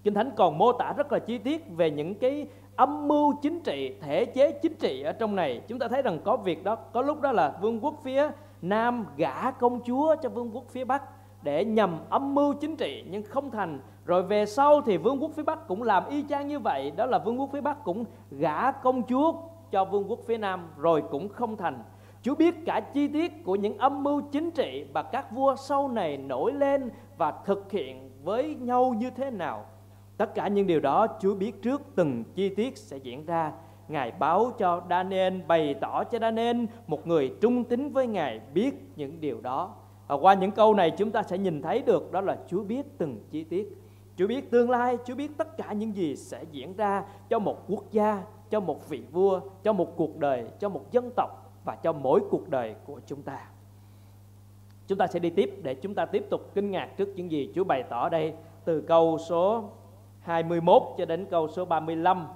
Kinh 0.03 0.13
Thánh 0.13 0.31
còn 0.35 0.57
mô 0.57 0.71
tả 0.71 0.93
rất 0.97 1.11
là 1.11 1.19
chi 1.19 1.37
tiết 1.37 1.65
về 1.69 1.91
những 1.91 2.15
cái 2.15 2.47
âm 2.75 3.07
mưu 3.07 3.33
chính 3.41 3.59
trị, 3.59 3.95
thể 4.01 4.25
chế 4.25 4.51
chính 4.51 4.75
trị 4.79 5.01
ở 5.01 5.11
trong 5.11 5.35
này. 5.35 5.61
Chúng 5.67 5.79
ta 5.79 5.87
thấy 5.87 6.01
rằng 6.01 6.19
có 6.23 6.37
việc 6.37 6.63
đó, 6.63 6.75
có 6.75 7.01
lúc 7.01 7.21
đó 7.21 7.31
là 7.31 7.57
vương 7.61 7.79
quốc 7.79 7.93
phía 8.03 8.29
Nam 8.61 9.05
gả 9.17 9.51
công 9.51 9.79
chúa 9.83 10.15
cho 10.21 10.29
vương 10.29 10.55
quốc 10.55 10.63
phía 10.69 10.85
Bắc 10.85 11.03
để 11.43 11.65
nhằm 11.65 11.99
âm 12.09 12.35
mưu 12.35 12.53
chính 12.53 12.75
trị 12.75 13.03
nhưng 13.09 13.23
không 13.23 13.51
thành. 13.51 13.79
Rồi 14.05 14.23
về 14.23 14.45
sau 14.45 14.81
thì 14.81 14.97
vương 14.97 15.21
quốc 15.21 15.31
phía 15.35 15.43
Bắc 15.43 15.67
cũng 15.67 15.83
làm 15.83 16.03
y 16.09 16.23
chang 16.29 16.47
như 16.47 16.59
vậy, 16.59 16.91
đó 16.91 17.05
là 17.05 17.19
vương 17.19 17.39
quốc 17.39 17.49
phía 17.53 17.61
Bắc 17.61 17.83
cũng 17.83 18.05
gả 18.31 18.71
công 18.71 19.03
chúa 19.03 19.33
cho 19.71 19.85
vương 19.85 20.09
quốc 20.09 20.19
phía 20.25 20.37
Nam 20.37 20.67
rồi 20.77 21.03
cũng 21.11 21.29
không 21.29 21.57
thành. 21.57 21.83
Chúa 22.21 22.35
biết 22.35 22.55
cả 22.65 22.79
chi 22.79 23.07
tiết 23.07 23.43
của 23.43 23.55
những 23.55 23.77
âm 23.77 24.03
mưu 24.03 24.21
chính 24.21 24.51
trị 24.51 24.85
và 24.93 25.03
các 25.03 25.31
vua 25.31 25.55
sau 25.55 25.87
này 25.87 26.17
nổi 26.17 26.51
lên 26.51 26.89
và 27.17 27.33
thực 27.45 27.71
hiện 27.71 28.11
với 28.23 28.55
nhau 28.55 28.93
như 28.97 29.09
thế 29.09 29.31
nào. 29.31 29.65
Tất 30.17 30.35
cả 30.35 30.47
những 30.47 30.67
điều 30.67 30.79
đó 30.79 31.07
Chúa 31.19 31.35
biết 31.35 31.61
trước 31.61 31.81
từng 31.95 32.23
chi 32.35 32.49
tiết 32.49 32.77
sẽ 32.77 32.97
diễn 32.97 33.25
ra 33.25 33.51
Ngài 33.87 34.11
báo 34.11 34.51
cho 34.57 34.81
Daniel 34.89 35.41
bày 35.47 35.75
tỏ 35.81 36.03
cho 36.03 36.19
Daniel 36.19 36.65
một 36.87 37.07
người 37.07 37.33
trung 37.41 37.63
tín 37.63 37.89
với 37.89 38.07
Ngài 38.07 38.39
biết 38.53 38.71
những 38.95 39.21
điều 39.21 39.41
đó. 39.41 39.75
Và 40.07 40.15
qua 40.15 40.33
những 40.33 40.51
câu 40.51 40.73
này 40.73 40.91
chúng 40.91 41.11
ta 41.11 41.23
sẽ 41.23 41.37
nhìn 41.37 41.61
thấy 41.61 41.81
được 41.81 42.11
đó 42.11 42.21
là 42.21 42.37
Chúa 42.47 42.63
biết 42.63 42.97
từng 42.97 43.17
chi 43.31 43.43
tiết. 43.43 43.77
Chúa 44.17 44.27
biết 44.27 44.51
tương 44.51 44.69
lai, 44.69 44.97
Chúa 45.05 45.15
biết 45.15 45.37
tất 45.37 45.57
cả 45.57 45.73
những 45.73 45.95
gì 45.95 46.15
sẽ 46.15 46.43
diễn 46.51 46.75
ra 46.75 47.03
cho 47.29 47.39
một 47.39 47.67
quốc 47.67 47.83
gia, 47.91 48.23
cho 48.49 48.59
một 48.59 48.89
vị 48.89 49.03
vua, 49.11 49.39
cho 49.63 49.73
một 49.73 49.97
cuộc 49.97 50.17
đời, 50.17 50.47
cho 50.59 50.69
một 50.69 50.91
dân 50.91 51.09
tộc 51.15 51.29
và 51.65 51.75
cho 51.75 51.93
mỗi 51.93 52.21
cuộc 52.29 52.49
đời 52.49 52.75
của 52.85 52.99
chúng 53.05 53.21
ta. 53.21 53.39
Chúng 54.87 54.97
ta 54.97 55.07
sẽ 55.07 55.19
đi 55.19 55.29
tiếp 55.29 55.59
để 55.63 55.73
chúng 55.73 55.95
ta 55.95 56.05
tiếp 56.05 56.25
tục 56.29 56.51
kinh 56.53 56.71
ngạc 56.71 56.89
trước 56.97 57.09
những 57.15 57.31
gì 57.31 57.51
Chúa 57.55 57.63
bày 57.63 57.83
tỏ 57.83 58.09
đây 58.09 58.33
từ 58.65 58.81
câu 58.81 59.17
số 59.29 59.69
21 60.23 60.83
cho 60.97 61.05
đến 61.05 61.25
câu 61.31 61.47
số 61.47 61.65
35 61.65 62.27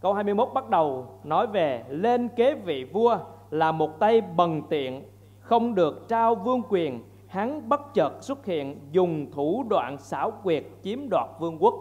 Câu 0.00 0.12
21 0.12 0.48
bắt 0.54 0.70
đầu 0.70 1.06
nói 1.24 1.46
về 1.46 1.84
lên 1.88 2.28
kế 2.28 2.54
vị 2.54 2.84
vua 2.84 3.18
là 3.50 3.72
một 3.72 4.00
tay 4.00 4.20
bần 4.20 4.62
tiện, 4.70 5.02
không 5.40 5.74
được 5.74 6.08
trao 6.08 6.34
vương 6.34 6.62
quyền, 6.68 7.00
hắn 7.26 7.68
bất 7.68 7.94
chợt 7.94 8.12
xuất 8.20 8.46
hiện 8.46 8.80
dùng 8.92 9.30
thủ 9.32 9.64
đoạn 9.68 9.98
xảo 9.98 10.30
quyệt 10.42 10.64
chiếm 10.82 10.98
đoạt 11.10 11.26
vương 11.40 11.58
quốc. 11.60 11.74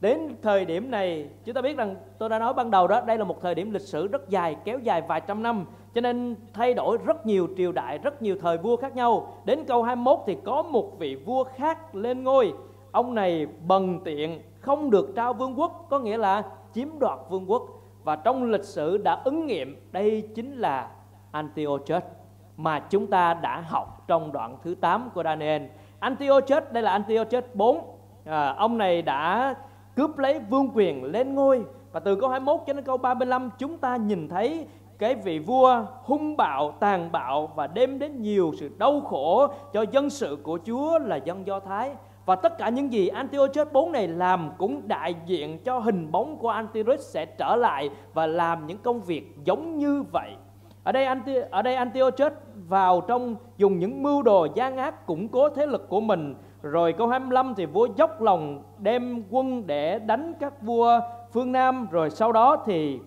Đến 0.00 0.36
thời 0.42 0.64
điểm 0.64 0.90
này, 0.90 1.28
chúng 1.44 1.54
ta 1.54 1.62
biết 1.62 1.76
rằng 1.76 1.96
tôi 2.18 2.28
đã 2.28 2.38
nói 2.38 2.54
ban 2.54 2.70
đầu 2.70 2.88
đó, 2.88 3.00
đây 3.00 3.18
là 3.18 3.24
một 3.24 3.40
thời 3.40 3.54
điểm 3.54 3.70
lịch 3.70 3.82
sử 3.82 4.06
rất 4.06 4.28
dài, 4.28 4.56
kéo 4.64 4.78
dài 4.78 5.02
vài 5.08 5.20
trăm 5.26 5.42
năm. 5.42 5.64
cho 5.94 6.00
nên 6.00 6.36
thay 6.52 6.74
đổi 6.74 6.98
rất 7.04 7.26
nhiều 7.26 7.48
triều 7.56 7.72
đại, 7.72 7.98
rất 7.98 8.22
nhiều 8.22 8.36
thời 8.40 8.58
vua 8.58 8.76
khác 8.76 8.96
nhau. 8.96 9.34
Đến 9.44 9.64
câu 9.64 9.82
21 9.82 10.18
thì 10.26 10.36
có 10.44 10.62
một 10.62 10.98
vị 10.98 11.14
vua 11.14 11.44
khác 11.44 11.94
lên 11.94 12.24
ngôi. 12.24 12.52
Ông 12.92 13.14
này 13.14 13.46
bần 13.66 14.00
tiện, 14.04 14.40
không 14.64 14.90
được 14.90 15.12
trao 15.16 15.32
vương 15.32 15.60
quốc, 15.60 15.86
có 15.90 15.98
nghĩa 15.98 16.16
là 16.16 16.42
chiếm 16.72 16.88
đoạt 16.98 17.18
vương 17.30 17.50
quốc. 17.50 17.62
Và 18.04 18.16
trong 18.16 18.44
lịch 18.44 18.64
sử 18.64 18.96
đã 18.96 19.20
ứng 19.24 19.46
nghiệm 19.46 19.88
đây 19.92 20.28
chính 20.34 20.56
là 20.56 20.90
Antiochus 21.32 22.02
mà 22.56 22.78
chúng 22.78 23.06
ta 23.06 23.34
đã 23.34 23.60
học 23.60 24.04
trong 24.08 24.32
đoạn 24.32 24.56
thứ 24.62 24.74
8 24.74 25.10
của 25.14 25.22
Daniel. 25.22 25.62
Antiochus, 25.98 26.62
đây 26.72 26.82
là 26.82 26.90
Antiochus 26.90 27.44
4. 27.54 27.98
À, 28.24 28.54
ông 28.58 28.78
này 28.78 29.02
đã 29.02 29.54
cướp 29.96 30.18
lấy 30.18 30.38
vương 30.38 30.70
quyền 30.74 31.04
lên 31.04 31.34
ngôi 31.34 31.64
và 31.92 32.00
từ 32.00 32.16
câu 32.16 32.28
21 32.28 32.60
cho 32.66 32.72
đến 32.72 32.84
câu 32.84 32.96
35 32.96 33.50
chúng 33.58 33.78
ta 33.78 33.96
nhìn 33.96 34.28
thấy 34.28 34.66
cái 34.98 35.14
vị 35.14 35.38
vua 35.38 35.84
hung 36.02 36.36
bạo, 36.36 36.74
tàn 36.80 37.12
bạo 37.12 37.52
và 37.54 37.66
đem 37.66 37.98
đến 37.98 38.22
nhiều 38.22 38.52
sự 38.58 38.70
đau 38.78 39.00
khổ 39.00 39.46
cho 39.72 39.84
dân 39.90 40.10
sự 40.10 40.38
của 40.42 40.58
Chúa 40.66 40.98
là 40.98 41.16
dân 41.16 41.46
Do 41.46 41.60
Thái. 41.60 41.90
Và 42.26 42.36
tất 42.36 42.58
cả 42.58 42.68
những 42.68 42.92
gì 42.92 43.08
Antiochus 43.08 43.72
4 43.72 43.92
này 43.92 44.08
làm 44.08 44.50
cũng 44.58 44.88
đại 44.88 45.14
diện 45.26 45.58
cho 45.64 45.78
hình 45.78 46.12
bóng 46.12 46.36
của 46.38 46.48
Antiochus 46.48 47.00
sẽ 47.00 47.26
trở 47.26 47.56
lại 47.56 47.90
và 48.14 48.26
làm 48.26 48.66
những 48.66 48.78
công 48.78 49.00
việc 49.00 49.36
giống 49.44 49.78
như 49.78 50.04
vậy. 50.12 50.30
Ở 50.84 50.92
đây 50.92 51.04
Anti, 51.04 51.34
ở 51.50 51.62
đây 51.62 51.74
Antiochus 51.74 52.32
vào 52.68 53.00
trong 53.00 53.36
dùng 53.56 53.78
những 53.78 54.02
mưu 54.02 54.22
đồ 54.22 54.46
gian 54.54 54.76
ác 54.76 55.06
củng 55.06 55.28
cố 55.28 55.48
thế 55.48 55.66
lực 55.66 55.88
của 55.88 56.00
mình. 56.00 56.34
Rồi 56.62 56.92
câu 56.92 57.08
25 57.08 57.54
thì 57.56 57.66
vua 57.66 57.88
dốc 57.96 58.22
lòng 58.22 58.62
đem 58.78 59.24
quân 59.30 59.66
để 59.66 59.98
đánh 59.98 60.32
các 60.40 60.62
vua 60.62 61.00
phương 61.32 61.52
Nam. 61.52 61.88
Rồi 61.90 62.10
sau 62.10 62.32
đó 62.32 62.56
thì 62.66 63.00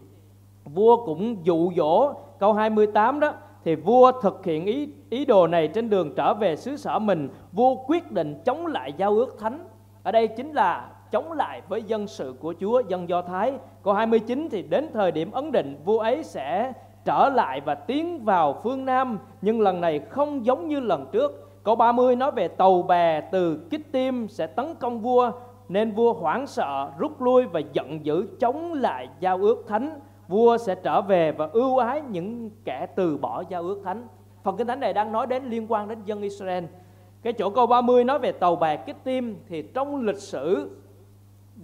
vua 0.66 1.06
cũng 1.06 1.46
dụ 1.46 1.72
dỗ 1.76 2.14
câu 2.40 2.54
28 2.54 3.20
đó 3.20 3.34
thì 3.64 3.76
vua 3.76 4.12
thực 4.22 4.46
hiện 4.46 4.66
ý 4.66 4.90
ý 5.10 5.26
đồ 5.26 5.48
này 5.48 5.68
trên 5.68 5.90
đường 5.90 6.16
trở 6.16 6.34
về 6.34 6.56
xứ 6.56 6.78
sở 6.78 7.00
mình, 7.00 7.30
vua 7.52 7.76
quyết 7.76 8.12
định 8.12 8.42
chống 8.46 8.66
lại 8.66 8.94
giao 8.98 9.12
ước 9.12 9.36
thánh. 9.40 9.68
Ở 10.04 10.12
đây 10.12 10.28
chính 10.28 10.54
là 10.54 10.90
chống 11.12 11.32
lại 11.32 11.62
với 11.70 11.84
dân 11.84 12.08
sự 12.08 12.34
của 12.40 12.54
Chúa, 12.60 12.82
dân 12.88 13.10
Do 13.10 13.22
Thái. 13.22 13.54
Câu 13.84 13.94
29 13.94 14.48
thì 14.52 14.62
đến 14.62 14.88
thời 14.94 15.12
điểm 15.12 15.32
ấn 15.32 15.52
định, 15.52 15.82
vua 15.86 16.00
ấy 16.00 16.24
sẽ 16.24 16.74
trở 17.06 17.30
lại 17.30 17.62
và 17.66 17.76
tiến 17.76 18.26
vào 18.26 18.60
phương 18.64 18.86
Nam, 18.86 19.20
nhưng 19.42 19.62
lần 19.62 19.82
này 19.82 20.00
không 20.00 20.46
giống 20.46 20.68
như 20.68 20.80
lần 20.80 21.06
trước. 21.12 21.64
Câu 21.64 21.76
30 21.76 22.16
nói 22.16 22.32
về 22.32 22.48
tàu 22.48 22.82
bè 22.82 23.22
từ 23.22 23.68
Kích 23.70 23.92
Tim 23.92 24.28
sẽ 24.28 24.48
tấn 24.48 24.76
công 24.76 25.02
vua, 25.02 25.32
nên 25.70 25.92
vua 25.92 26.14
hoảng 26.14 26.48
sợ, 26.48 26.92
rút 26.98 27.22
lui 27.22 27.46
và 27.46 27.62
giận 27.74 28.06
dữ 28.06 28.28
chống 28.40 28.74
lại 28.74 29.08
giao 29.20 29.38
ước 29.38 29.66
thánh 29.68 30.00
vua 30.28 30.58
sẽ 30.58 30.76
trở 30.76 31.02
về 31.02 31.32
và 31.32 31.50
ưu 31.54 31.78
ái 31.78 32.02
những 32.02 32.50
kẻ 32.66 32.88
từ 32.96 33.18
bỏ 33.18 33.44
giao 33.50 33.62
ước 33.62 33.82
thánh. 33.84 34.08
Phần 34.44 34.58
kinh 34.58 34.68
thánh 34.68 34.80
này 34.80 34.94
đang 34.94 35.12
nói 35.12 35.28
đến 35.28 35.44
liên 35.44 35.66
quan 35.70 35.88
đến 35.88 36.00
dân 36.06 36.22
Israel. 36.22 36.64
Cái 37.22 37.34
chỗ 37.34 37.50
câu 37.50 37.68
30 37.68 38.04
nói 38.04 38.20
về 38.20 38.32
tàu 38.32 38.56
bè 38.56 38.78
kích 38.78 38.96
tim 39.04 39.38
thì 39.48 39.62
trong 39.62 40.02
lịch 40.02 40.18
sử, 40.18 40.78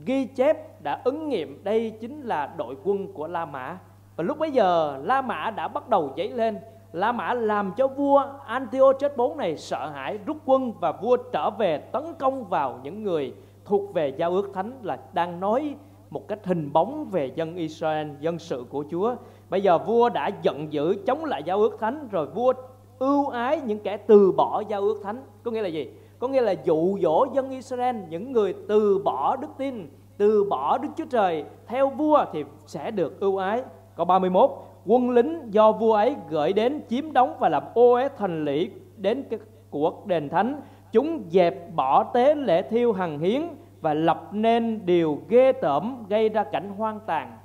ghi 0.05 0.25
chép 0.25 0.81
đã 0.83 1.01
ứng 1.03 1.29
nghiệm 1.29 1.63
đây 1.63 1.89
chính 2.01 2.21
là 2.21 2.53
đội 2.57 2.75
quân 2.83 3.13
của 3.13 3.27
La 3.27 3.45
Mã. 3.45 3.77
Và 4.15 4.23
lúc 4.23 4.39
bấy 4.39 4.51
giờ, 4.51 4.97
La 5.03 5.21
Mã 5.21 5.51
đã 5.51 5.67
bắt 5.67 5.89
đầu 5.89 6.13
dấy 6.17 6.29
lên. 6.29 6.59
La 6.93 7.11
Mã 7.11 7.33
làm 7.33 7.71
cho 7.77 7.87
vua 7.87 8.25
Antiochus 8.45 9.11
bốn 9.15 9.37
này 9.37 9.57
sợ 9.57 9.89
hãi, 9.89 10.17
rút 10.25 10.37
quân 10.45 10.71
và 10.79 10.91
vua 10.91 11.17
trở 11.17 11.49
về 11.49 11.77
tấn 11.77 12.03
công 12.19 12.45
vào 12.45 12.79
những 12.83 13.03
người 13.03 13.33
thuộc 13.65 13.93
về 13.93 14.09
giao 14.09 14.31
ước 14.31 14.51
thánh 14.53 14.73
là 14.81 14.97
đang 15.13 15.39
nói 15.39 15.75
một 16.13 16.27
cách 16.27 16.45
hình 16.45 16.73
bóng 16.73 17.05
về 17.11 17.31
dân 17.35 17.55
Israel, 17.55 18.07
dân 18.19 18.39
sự 18.39 18.65
của 18.69 18.85
Chúa. 18.91 19.15
Bây 19.49 19.61
giờ 19.61 19.77
vua 19.77 20.09
đã 20.09 20.29
giận 20.41 20.73
dữ 20.73 20.95
chống 21.05 21.25
lại 21.25 21.43
giao 21.43 21.59
ước 21.59 21.77
thánh 21.79 22.07
rồi 22.11 22.25
vua 22.25 22.53
ưu 22.99 23.27
ái 23.27 23.61
những 23.65 23.79
kẻ 23.79 23.97
từ 23.97 24.31
bỏ 24.31 24.63
giao 24.69 24.81
ước 24.81 24.99
thánh. 25.03 25.23
Có 25.43 25.51
nghĩa 25.51 25.61
là 25.61 25.67
gì? 25.67 25.89
Có 26.19 26.27
nghĩa 26.27 26.41
là 26.41 26.51
dụ 26.63 26.97
dỗ 27.01 27.25
dân 27.33 27.49
Israel, 27.49 27.95
những 28.09 28.31
người 28.31 28.55
từ 28.67 29.01
bỏ 29.03 29.35
đức 29.35 29.47
tin, 29.57 29.87
từ 30.17 30.43
bỏ 30.43 30.77
Đức 30.77 30.89
Chúa 30.97 31.05
Trời 31.05 31.43
theo 31.67 31.89
vua 31.89 32.25
thì 32.33 32.43
sẽ 32.65 32.91
được 32.91 33.19
ưu 33.19 33.37
ái. 33.37 33.61
Câu 33.95 34.05
31, 34.05 34.49
quân 34.85 35.09
lính 35.09 35.41
do 35.49 35.71
vua 35.71 35.93
ấy 35.93 36.15
gửi 36.29 36.53
đến 36.53 36.81
chiếm 36.89 37.13
đóng 37.13 37.35
và 37.39 37.49
làm 37.49 37.63
ô 37.73 37.93
uế 37.93 38.09
thành 38.17 38.45
lũy 38.45 38.71
đến 38.97 39.23
của 39.69 39.93
đền 40.05 40.29
thánh. 40.29 40.61
Chúng 40.91 41.23
dẹp 41.29 41.75
bỏ 41.75 42.03
tế 42.03 42.35
lễ 42.35 42.61
thiêu 42.61 42.93
hằng 42.93 43.19
hiến 43.19 43.41
và 43.83 43.93
lập 43.93 44.27
nên 44.31 44.85
điều 44.85 45.19
ghê 45.29 45.51
tởm 45.51 46.05
gây 46.09 46.29
ra 46.29 46.43
cảnh 46.43 46.69
hoang 46.77 46.99
tàn. 47.05 47.37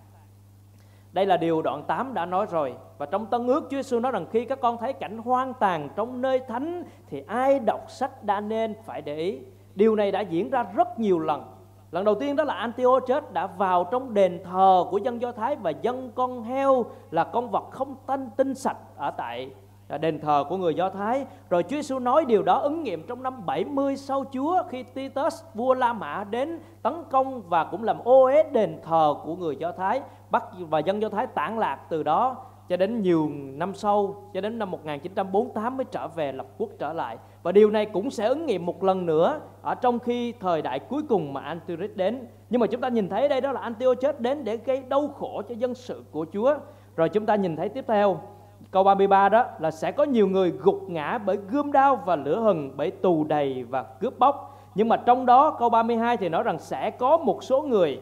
Đây 1.13 1.27
là 1.27 1.37
điều 1.37 1.63
đoạn 1.63 1.83
8 1.83 2.15
đã 2.15 2.27
nói 2.27 2.47
rồi. 2.51 2.75
Và 2.99 3.07
trong 3.07 3.27
Tân 3.27 3.47
ước, 3.47 3.69
Chúa 3.71 3.77
Giêsu 3.77 4.01
nói 4.01 4.13
rằng 4.13 4.27
khi 4.31 4.45
các 4.45 4.61
con 4.61 4.79
thấy 4.79 4.93
cảnh 4.93 5.19
hoang 5.19 5.55
tàn 5.55 5.89
trong 5.97 6.21
nơi 6.21 6.41
thánh, 6.49 6.85
thì 7.07 7.23
ai 7.27 7.59
đọc 7.59 7.91
sách 7.91 8.25
đã 8.25 8.41
nên 8.41 8.75
phải 8.85 9.03
để 9.03 9.17
ý. 9.17 9.39
Điều 9.75 9.97
này 9.97 10.13
đã 10.13 10.21
diễn 10.21 10.51
ra 10.51 10.65
rất 10.77 11.01
nhiều 11.01 11.19
lần. 11.19 11.45
Lần 11.91 12.05
đầu 12.05 12.15
tiên 12.15 12.37
đó 12.37 12.45
là 12.45 12.55
Antiochus 12.55 13.25
đã 13.33 13.47
vào 13.47 13.85
trong 13.85 14.15
đền 14.15 14.41
thờ 14.45 14.85
của 14.91 14.99
dân 14.99 15.23
Do 15.23 15.33
Thái 15.33 15.57
và 15.57 15.71
dân 15.71 16.11
con 16.15 16.43
heo 16.43 16.85
là 17.11 17.25
con 17.25 17.51
vật 17.51 17.65
không 17.71 17.97
tinh 18.07 18.29
tinh 18.37 18.55
sạch 18.55 18.77
ở 18.97 19.11
tại 19.11 19.51
đền 19.97 20.21
thờ 20.21 20.45
của 20.49 20.57
người 20.57 20.75
Do 20.75 20.91
Thái. 20.91 21.27
Rồi 21.51 21.63
Chúa 21.63 21.77
Giêsu 21.77 21.99
nói 21.99 22.25
điều 22.25 22.43
đó 22.43 22.59
ứng 22.59 22.83
nghiệm 22.83 23.07
trong 23.07 23.23
năm 23.23 23.47
70 23.47 23.97
sau 23.97 24.25
Chúa 24.33 24.63
khi 24.69 24.83
Titus 24.83 25.43
vua 25.55 25.75
La 25.75 25.93
Mã 25.93 26.25
đến 26.31 26.59
tấn 26.83 26.95
công 27.11 27.43
và 27.49 27.65
cũng 27.65 27.85
làm 27.85 27.99
ô 28.05 28.25
uế 28.25 28.43
đền 28.53 28.79
thờ 28.85 29.15
của 29.25 29.37
người 29.37 29.57
Do 29.57 29.73
Thái, 29.73 30.01
bắt 30.31 30.45
và 30.61 30.79
dân 30.79 31.03
Do 31.03 31.09
Thái 31.09 31.27
tản 31.27 31.59
lạc 31.59 31.79
từ 31.89 32.03
đó 32.03 32.37
cho 32.69 32.77
đến 32.77 33.03
nhiều 33.03 33.31
năm 33.35 33.75
sau, 33.75 34.31
cho 34.35 34.41
đến 34.41 34.59
năm 34.59 34.71
1948 34.71 35.77
mới 35.77 35.85
trở 35.85 36.09
về 36.09 36.33
lập 36.33 36.47
quốc 36.59 36.71
trở 36.79 36.93
lại. 36.93 37.17
Và 37.43 37.53
điều 37.53 37.71
này 37.71 37.87
cũng 37.87 38.11
sẽ 38.11 38.29
ứng 38.29 38.47
nghiệm 38.47 38.67
một 38.67 38.85
lần 38.85 39.07
nữa 39.07 39.41
ở 39.63 39.75
trong 39.75 39.99
khi 39.99 40.33
thời 40.33 40.63
đại 40.63 40.79
cuối 40.79 41.03
cùng 41.09 41.33
mà 41.33 41.41
Antichrist 41.41 41.97
đến. 41.97 42.27
Nhưng 42.51 42.61
mà 42.61 42.67
chúng 42.67 42.81
ta 42.81 42.89
nhìn 42.89 43.09
thấy 43.09 43.29
đây 43.29 43.41
đó 43.41 43.53
là 43.53 43.61
Antiochus 43.61 44.15
đến 44.19 44.45
để 44.45 44.57
gây 44.57 44.83
đau 44.89 45.09
khổ 45.09 45.43
cho 45.49 45.55
dân 45.55 45.75
sự 45.75 46.05
của 46.11 46.27
Chúa. 46.33 46.55
Rồi 46.97 47.09
chúng 47.09 47.27
ta 47.27 47.37
nhìn 47.37 47.57
thấy 47.57 47.69
tiếp 47.69 47.85
theo 47.89 48.21
Câu 48.71 48.85
33 48.85 49.29
đó 49.29 49.45
là 49.59 49.71
sẽ 49.71 49.93
có 49.93 50.05
nhiều 50.05 50.29
người 50.29 50.51
gục 50.51 50.91
ngã 50.91 51.19
bởi 51.19 51.37
gươm 51.51 51.73
đao 51.73 52.03
và 52.07 52.17
lửa 52.17 52.41
hừng, 52.41 52.77
bởi 52.77 52.91
tù 52.91 53.25
đầy 53.25 53.65
và 53.65 53.83
cướp 53.83 54.19
bóc. 54.19 54.61
Nhưng 54.75 54.89
mà 54.89 54.97
trong 54.97 55.27
đó 55.27 55.51
câu 55.51 55.71
32 55.71 56.17
thì 56.17 56.29
nói 56.29 56.43
rằng 56.43 56.59
sẽ 56.59 56.91
có 56.91 57.17
một 57.17 57.45
số 57.45 57.63
người 57.63 58.01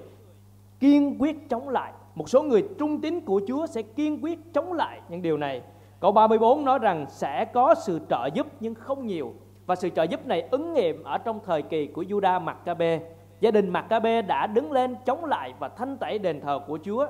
kiên 0.80 1.16
quyết 1.18 1.49
chống 1.50 1.68
lại. 1.68 1.92
Một 2.14 2.28
số 2.28 2.42
người 2.42 2.68
trung 2.78 3.00
tín 3.00 3.20
của 3.20 3.40
Chúa 3.49 3.66
sẽ 3.66 3.82
kiên 3.82 4.25
quyết 4.25 4.52
chống 4.54 4.73
lại 4.73 5.00
những 5.08 5.23
điều 5.23 5.37
này. 5.37 5.62
Câu 6.00 6.12
34 6.12 6.64
nói 6.64 6.78
rằng 6.78 7.06
sẽ 7.08 7.44
có 7.44 7.75
sự 7.75 8.00
trợ 8.08 8.28
giúp 8.35 8.46
nhưng 8.61 8.75
không 8.75 9.06
nhiều. 9.06 9.35
Và 9.66 9.75
sự 9.75 9.88
trợ 9.88 10.02
giúp 10.02 10.26
này 10.26 10.49
ứng 10.50 10.73
nghiệm 10.73 11.02
ở 11.02 11.18
trong 11.18 11.40
thời 11.44 11.62
kỳ 11.62 11.87
của 11.87 12.02
Juda 12.02 12.40
Maccabe. 12.40 13.00
Gia 13.40 13.50
đình 13.50 13.70
Maccabe 13.70 14.23
đã 14.23 14.46
đứng 14.46 14.73
lên 14.73 14.96
chống 15.04 15.25
lại 15.25 15.54
và 15.58 15.68
thanh 15.68 15.96
tẩy 15.96 16.18
đền 16.18 16.40
thờ 16.40 16.61
của 16.66 16.78
Chúa. 16.85 17.06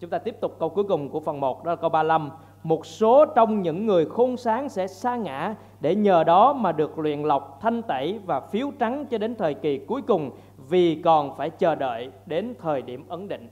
Chúng 0.00 0.10
ta 0.10 0.18
tiếp 0.18 0.36
tục 0.40 0.56
câu 0.58 0.68
cuối 0.68 0.84
cùng 0.84 1.08
của 1.08 1.20
phần 1.20 1.40
1 1.40 1.64
đó 1.64 1.70
là 1.70 1.76
câu 1.76 1.90
35 1.90 2.30
một 2.62 2.86
số 2.86 3.24
trong 3.24 3.62
những 3.62 3.86
người 3.86 4.06
khôn 4.06 4.36
sáng 4.36 4.68
sẽ 4.68 4.86
sa 4.86 5.16
ngã 5.16 5.54
để 5.80 5.94
nhờ 5.94 6.24
đó 6.24 6.52
mà 6.52 6.72
được 6.72 6.98
luyện 6.98 7.22
lọc 7.22 7.58
thanh 7.60 7.82
tẩy 7.82 8.20
và 8.26 8.40
phiếu 8.40 8.70
trắng 8.78 9.06
cho 9.10 9.18
đến 9.18 9.34
thời 9.34 9.54
kỳ 9.54 9.78
cuối 9.78 10.02
cùng 10.02 10.30
vì 10.68 11.02
còn 11.04 11.36
phải 11.36 11.50
chờ 11.50 11.74
đợi 11.74 12.10
đến 12.26 12.54
thời 12.58 12.82
điểm 12.82 13.04
ấn 13.08 13.28
định. 13.28 13.48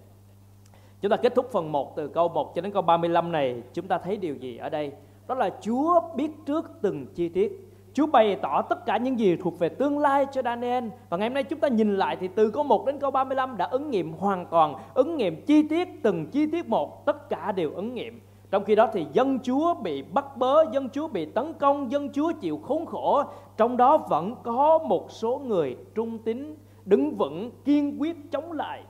Chúng 1.00 1.11
ta 1.11 1.17
kết 1.17 1.35
thúc 1.35 1.49
phần 1.53 1.73
1 1.73 1.97
từ 1.97 2.09
câu 2.09 2.29
1 2.29 2.55
cho 2.55 2.62
đến 2.62 2.73
câu 2.73 2.83
35 2.83 3.33
này, 3.33 3.62
chúng 3.75 3.87
ta 3.87 3.99
thấy 3.99 4.17
điều 4.17 4.35
gì 4.35 4.57
ở 4.57 4.69
đây? 4.69 4.93
Đó 5.29 5.35
là 5.35 5.50
Chúa 5.61 6.00
biết 6.15 6.31
trước 6.47 6.71
từng 6.83 7.07
chi 7.15 7.29
tiết. 7.29 7.69
Chúa 7.93 8.07
bày 8.07 8.37
tỏ 8.43 8.62
tất 8.62 8.87
cả 8.87 8.97
những 8.97 9.19
gì 9.19 9.37
thuộc 9.37 9.59
về 9.59 9.69
tương 9.69 9.99
lai 9.99 10.27
cho 10.33 10.43
Daniel 10.43 10.85
Và 11.09 11.17
ngày 11.17 11.29
hôm 11.29 11.35
nay 11.35 11.43
chúng 11.43 11.61
ta 11.61 11.69
nhìn 11.69 11.97
lại 11.97 12.17
thì 12.21 12.29
từ 12.29 12.50
câu 12.50 12.65
1 12.65 12.87
đến 12.87 12.99
câu 12.99 13.11
35 13.11 13.57
đã 13.57 13.65
ứng 13.65 13.91
nghiệm 13.91 14.12
hoàn 14.12 14.47
toàn 14.47 14.75
Ứng 14.95 15.17
nghiệm 15.17 15.45
chi 15.47 15.69
tiết 15.69 15.88
từng 16.03 16.27
chi 16.27 16.47
tiết 16.53 16.69
một 16.69 17.07
Tất 17.07 17.29
cả 17.29 17.53
đều 17.53 17.73
ứng 17.75 17.95
nghiệm 17.95 18.21
trong 18.50 18.64
khi 18.64 18.75
đó 18.75 18.88
thì 18.93 19.07
dân 19.12 19.38
Chúa 19.43 19.75
bị 19.75 20.02
bắt 20.02 20.37
bớ, 20.37 20.64
dân 20.73 20.88
Chúa 20.90 21.09
bị 21.09 21.26
tấn 21.26 21.52
công, 21.55 21.93
dân 21.93 22.12
Chúa 22.12 22.33
chịu 22.40 22.61
khốn 22.64 22.87
khổ. 22.87 23.23
Trong 23.57 23.76
đó 23.76 23.97
vẫn 23.97 24.35
có 24.43 24.78
một 24.78 25.12
số 25.12 25.38
người 25.38 25.76
trung 25.95 26.19
tín, 26.19 26.57
đứng 26.85 27.17
vững, 27.17 27.50
kiên 27.64 28.00
quyết 28.00 28.17
chống 28.31 28.52
lại. 28.52 28.83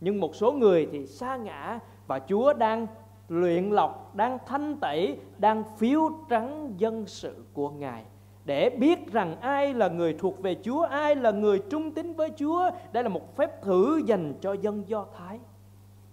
Nhưng 0.00 0.20
một 0.20 0.34
số 0.34 0.52
người 0.52 0.88
thì 0.92 1.06
xa 1.06 1.36
ngã 1.36 1.78
và 2.06 2.20
Chúa 2.28 2.52
đang 2.52 2.86
luyện 3.28 3.70
lọc, 3.70 4.14
đang 4.16 4.38
thanh 4.46 4.76
tẩy, 4.76 5.16
đang 5.38 5.62
phiếu 5.76 6.10
trắng 6.28 6.74
dân 6.78 7.06
sự 7.06 7.44
của 7.54 7.70
Ngài 7.70 8.04
để 8.46 8.70
biết 8.70 9.12
rằng 9.12 9.40
ai 9.40 9.74
là 9.74 9.88
người 9.88 10.16
thuộc 10.18 10.42
về 10.42 10.56
Chúa, 10.62 10.82
ai 10.82 11.16
là 11.16 11.30
người 11.30 11.62
trung 11.70 11.90
tín 11.90 12.12
với 12.12 12.30
Chúa. 12.38 12.70
Đây 12.92 13.02
là 13.02 13.08
một 13.08 13.36
phép 13.36 13.62
thử 13.62 14.00
dành 14.06 14.34
cho 14.40 14.52
dân 14.52 14.88
Do 14.88 15.06
Thái. 15.18 15.40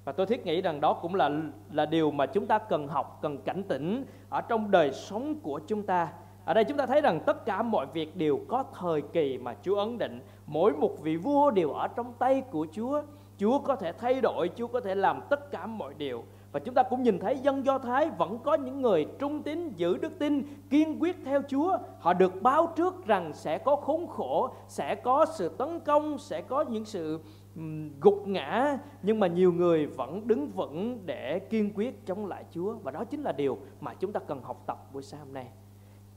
Và 0.06 0.12
tôi 0.12 0.26
thiết 0.26 0.46
nghĩ 0.46 0.62
rằng 0.62 0.82
đó 0.82 0.94
cũng 0.94 1.16
là 1.16 1.30
là 1.72 1.86
điều 1.86 2.12
mà 2.12 2.26
chúng 2.26 2.48
ta 2.48 2.58
cần 2.58 2.88
học, 2.88 3.20
cần 3.22 3.38
cảnh 3.38 3.64
tỉnh 3.64 4.06
ở 4.30 4.42
trong 4.42 4.72
đời 4.72 4.92
sống 4.92 5.36
của 5.36 5.60
chúng 5.68 5.84
ta. 5.84 6.14
Ở 6.46 6.54
đây 6.54 6.64
chúng 6.64 6.78
ta 6.78 6.86
thấy 6.86 7.02
rằng 7.02 7.20
tất 7.26 7.46
cả 7.46 7.62
mọi 7.62 7.86
việc 7.94 8.16
đều 8.16 8.40
có 8.48 8.64
thời 8.80 9.02
kỳ 9.02 9.38
mà 9.38 9.56
Chúa 9.62 9.76
ấn 9.76 9.98
định. 9.98 10.20
Mỗi 10.46 10.74
một 10.74 11.02
vị 11.02 11.18
vua 11.18 11.52
đều 11.52 11.72
ở 11.72 11.88
trong 11.88 12.14
tay 12.20 12.42
của 12.42 12.68
Chúa. 12.72 13.02
Chúa 13.38 13.60
có 13.60 13.76
thể 13.76 13.92
thay 13.92 14.22
đổi, 14.22 14.50
Chúa 14.56 14.68
có 14.68 14.80
thể 14.80 14.96
làm 14.96 15.22
tất 15.30 15.52
cả 15.52 15.66
mọi 15.66 15.94
điều. 15.98 16.24
và 16.52 16.60
chúng 16.60 16.76
ta 16.76 16.84
cũng 16.84 17.04
nhìn 17.04 17.20
thấy 17.20 17.38
dân 17.38 17.66
Do 17.66 17.80
Thái 17.80 18.10
vẫn 18.10 18.40
có 18.44 18.54
những 18.54 18.82
người 18.82 19.08
trung 19.20 19.44
tín, 19.44 19.74
giữ 19.76 19.98
đức 19.98 20.20
tin, 20.20 20.44
kiên 20.70 21.02
quyết 21.02 21.16
theo 21.26 21.42
Chúa. 21.48 21.78
Họ 22.00 22.14
được 22.14 22.42
báo 22.42 22.74
trước 22.76 23.06
rằng 23.06 23.34
sẽ 23.34 23.58
có 23.58 23.76
khốn 23.76 24.08
khổ, 24.08 24.50
sẽ 24.68 24.96
có 24.96 25.26
sự 25.26 25.50
tấn 25.50 25.80
công, 25.80 26.18
sẽ 26.18 26.42
có 26.42 26.62
những 26.62 26.86
sự 26.86 27.20
gục 28.02 28.28
ngã 28.28 28.78
nhưng 29.04 29.20
mà 29.20 29.28
nhiều 29.28 29.54
người 29.54 29.86
vẫn 29.86 30.28
đứng 30.28 30.48
vững 30.48 31.06
để 31.06 31.40
kiên 31.40 31.72
quyết 31.76 32.06
chống 32.06 32.26
lại 32.26 32.46
Chúa 32.52 32.74
và 32.74 32.92
đó 32.92 33.04
chính 33.04 33.22
là 33.22 33.32
điều 33.32 33.58
mà 33.82 33.94
chúng 33.94 34.12
ta 34.12 34.20
cần 34.20 34.42
học 34.44 34.64
tập 34.66 34.94
buổi 34.94 35.04
sáng 35.04 35.20
hôm 35.20 35.34
nay. 35.34 35.48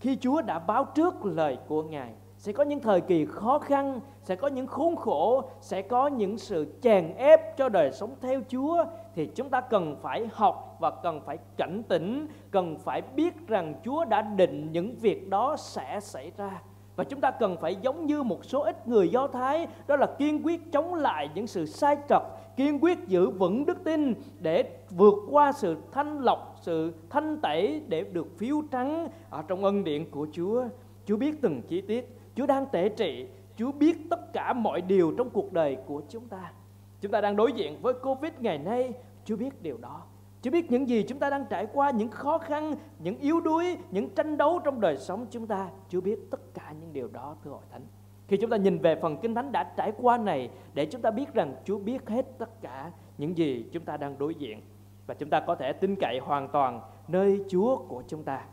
Khi 0.01 0.17
Chúa 0.21 0.43
đã 0.43 0.59
báo 0.59 0.85
trước 0.95 1.25
lời 1.25 1.59
của 1.69 1.83
Ngài 1.83 2.13
sẽ 2.37 2.53
có 2.53 2.65
những 2.65 2.81
thời 2.81 3.01
kỳ 3.01 3.27
khó 3.27 3.59
khăn, 3.59 4.01
sẽ 4.23 4.37
có 4.37 4.49
những 4.49 4.67
khốn 4.67 4.97
khổ, 4.97 5.43
sẽ 5.61 5.83
có 5.83 6.07
những 6.07 6.39
sự 6.39 6.75
chèn 6.81 7.15
ép 7.17 7.57
cho 7.57 7.69
đời 7.69 7.93
sống 7.93 8.15
theo 8.21 8.41
Chúa 8.49 8.85
thì 9.15 9.27
chúng 9.27 9.51
ta 9.51 9.61
cần 9.61 9.97
phải 10.03 10.29
học 10.33 10.77
và 10.81 10.91
cần 10.91 11.21
phải 11.21 11.39
cảnh 11.57 11.83
tỉnh, 11.89 12.27
cần 12.51 12.79
phải 12.79 13.03
biết 13.03 13.49
rằng 13.49 13.75
Chúa 13.85 14.05
đã 14.05 14.23
định 14.23 14.73
những 14.73 14.97
việc 14.97 15.29
đó 15.29 15.57
sẽ 15.59 16.01
xảy 16.01 16.33
ra 16.37 16.63
và 16.97 17.05
chúng 17.05 17.21
ta 17.21 17.31
cần 17.31 17.57
phải 17.61 17.77
giống 17.83 18.07
như 18.07 18.23
một 18.23 18.45
số 18.45 18.61
ít 18.61 18.89
người 18.89 19.09
Do 19.09 19.27
Thái 19.27 19.67
đó 19.87 19.97
là 19.97 20.07
kiên 20.19 20.47
quyết 20.47 20.73
chống 20.73 20.95
lại 20.95 21.31
những 21.35 21.47
sự 21.47 21.67
sai 21.67 21.97
trật, 22.09 22.23
kiên 22.57 22.85
quyết 22.85 22.99
giữ 23.07 23.31
vững 23.31 23.67
đức 23.67 23.85
tin 23.85 24.15
để 24.41 24.79
vượt 24.91 25.15
qua 25.31 25.53
sự 25.53 25.77
thanh 25.93 26.21
lọc, 26.21 26.57
sự 26.61 26.93
thanh 27.11 27.41
tẩy 27.41 27.83
để 27.89 28.05
được 28.05 28.39
phiếu 28.39 28.63
trắng 28.71 29.09
ở 29.31 29.43
trong 29.49 29.65
ân 29.65 29.85
điện 29.85 30.11
của 30.11 30.27
Chúa. 30.33 30.65
Chúa 31.07 31.17
biết 31.17 31.43
từng 31.43 31.63
chi 31.63 31.81
tiết, 31.81 32.19
Chúa 32.37 32.47
đang 32.47 32.67
tể 32.67 32.89
trị, 32.89 33.27
Chúa 33.57 33.73
biết 33.73 33.97
tất 34.11 34.33
cả 34.33 34.53
mọi 34.53 34.81
điều 34.81 35.15
trong 35.19 35.31
cuộc 35.31 35.53
đời 35.53 35.77
của 35.87 36.03
chúng 36.09 36.29
ta. 36.29 36.53
Chúng 37.01 37.13
ta 37.13 37.21
đang 37.21 37.37
đối 37.37 37.53
diện 37.53 37.79
với 37.83 37.95
Covid 37.95 38.33
ngày 38.39 38.59
nay, 38.59 38.93
Chúa 39.25 39.37
biết 39.37 39.63
điều 39.63 39.79
đó. 39.79 40.03
Chúa 40.47 40.51
biết 40.51 40.71
những 40.71 40.89
gì 40.89 41.03
chúng 41.03 41.19
ta 41.19 41.31
đang 41.31 41.45
trải 41.51 41.67
qua, 41.73 41.91
những 41.91 42.09
khó 42.11 42.39
khăn, 42.39 42.75
những 42.99 43.19
yếu 43.19 43.41
đuối, 43.41 43.77
những 43.91 44.15
tranh 44.15 44.37
đấu 44.37 44.59
trong 44.65 44.81
đời 44.81 44.97
sống 44.97 45.27
chúng 45.31 45.47
ta. 45.47 45.69
Chúa 45.89 46.01
biết 46.01 46.19
tất 46.31 46.41
cả 46.55 46.75
những 46.81 46.93
điều 46.93 47.09
đó 47.09 47.37
thưa 47.45 47.51
hội 47.51 47.63
thánh. 47.71 47.83
Khi 48.29 48.37
chúng 48.37 48.51
ta 48.51 48.57
nhìn 48.57 48.79
về 48.79 48.97
phần 48.97 49.17
Kinh 49.17 49.35
Thánh 49.35 49.53
đã 49.53 49.73
trải 49.77 49.93
qua 49.97 50.19
này 50.19 50.51
để 50.75 50.87
chúng 50.87 51.03
ta 51.03 51.11
biết 51.11 51.35
rằng 51.35 51.55
Chúa 51.65 51.79
biết 51.79 52.09
hết 52.09 52.27
tất 52.39 52.61
cả 52.61 52.91
những 53.19 53.39
gì 53.39 53.65
chúng 53.73 53.85
ta 53.85 53.97
đang 53.97 54.19
đối 54.19 54.35
diện 54.35 54.61
và 55.07 55.15
chúng 55.15 55.31
ta 55.31 55.41
có 55.41 55.55
thể 55.55 55.73
tin 55.73 55.97
cậy 56.01 56.19
hoàn 56.19 56.49
toàn 56.49 56.81
nơi 57.09 57.45
Chúa 57.49 57.77
của 57.77 58.03
chúng 58.09 58.23
ta. 58.23 58.45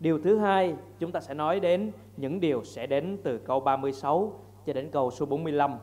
Điều 0.00 0.18
thứ 0.18 0.38
hai, 0.38 0.74
chúng 0.98 1.12
ta 1.12 1.20
sẽ 1.20 1.34
nói 1.34 1.60
đến 1.60 1.92
những 2.16 2.40
điều 2.40 2.64
sẽ 2.64 2.86
đến 2.86 3.18
từ 3.24 3.38
câu 3.38 3.60
36 3.60 4.32
cho 4.66 4.72
đến 4.72 4.90
câu 4.90 5.10
số 5.10 5.26
45. 5.26 5.74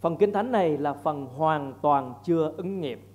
Phần 0.00 0.16
Kinh 0.16 0.32
Thánh 0.32 0.52
này 0.52 0.78
là 0.78 0.92
phần 0.92 1.26
hoàn 1.26 1.72
toàn 1.82 2.14
chưa 2.24 2.52
ứng 2.56 2.80
nghiệm. 2.80 3.11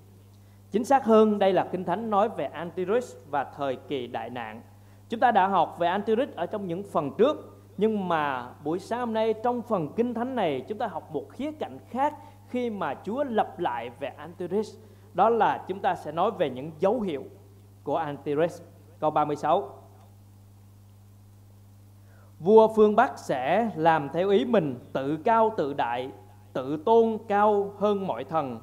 Chính 0.70 0.84
xác 0.84 1.04
hơn, 1.04 1.38
đây 1.38 1.52
là 1.52 1.68
Kinh 1.72 1.84
Thánh 1.84 2.10
nói 2.10 2.28
về 2.28 2.44
Antichrist 2.44 3.16
và 3.30 3.44
thời 3.44 3.76
kỳ 3.76 4.06
đại 4.06 4.30
nạn. 4.30 4.62
Chúng 5.08 5.20
ta 5.20 5.30
đã 5.30 5.46
học 5.46 5.76
về 5.78 5.88
Antichrist 5.88 6.30
ở 6.36 6.46
trong 6.46 6.66
những 6.66 6.82
phần 6.82 7.10
trước, 7.18 7.58
nhưng 7.76 8.08
mà 8.08 8.50
buổi 8.64 8.78
sáng 8.78 9.00
hôm 9.00 9.12
nay 9.12 9.34
trong 9.42 9.62
phần 9.62 9.92
Kinh 9.96 10.14
Thánh 10.14 10.34
này 10.36 10.64
chúng 10.68 10.78
ta 10.78 10.86
học 10.86 11.12
một 11.12 11.30
khía 11.30 11.52
cạnh 11.52 11.78
khác 11.90 12.14
khi 12.48 12.70
mà 12.70 12.94
Chúa 13.04 13.24
lập 13.24 13.58
lại 13.58 13.90
về 14.00 14.08
Antichrist. 14.08 14.76
Đó 15.14 15.28
là 15.28 15.64
chúng 15.68 15.80
ta 15.80 15.94
sẽ 15.94 16.12
nói 16.12 16.30
về 16.30 16.50
những 16.50 16.70
dấu 16.78 17.00
hiệu 17.00 17.24
của 17.84 17.96
Antichrist. 17.96 18.62
Câu 19.00 19.10
36 19.10 19.70
Vua 22.40 22.68
phương 22.68 22.96
Bắc 22.96 23.18
sẽ 23.18 23.70
làm 23.76 24.08
theo 24.12 24.30
ý 24.30 24.44
mình, 24.44 24.78
tự 24.92 25.16
cao 25.16 25.54
tự 25.56 25.74
đại, 25.74 26.10
tự 26.52 26.82
tôn 26.84 27.18
cao 27.28 27.72
hơn 27.78 28.06
mọi 28.06 28.24
thần. 28.24 28.58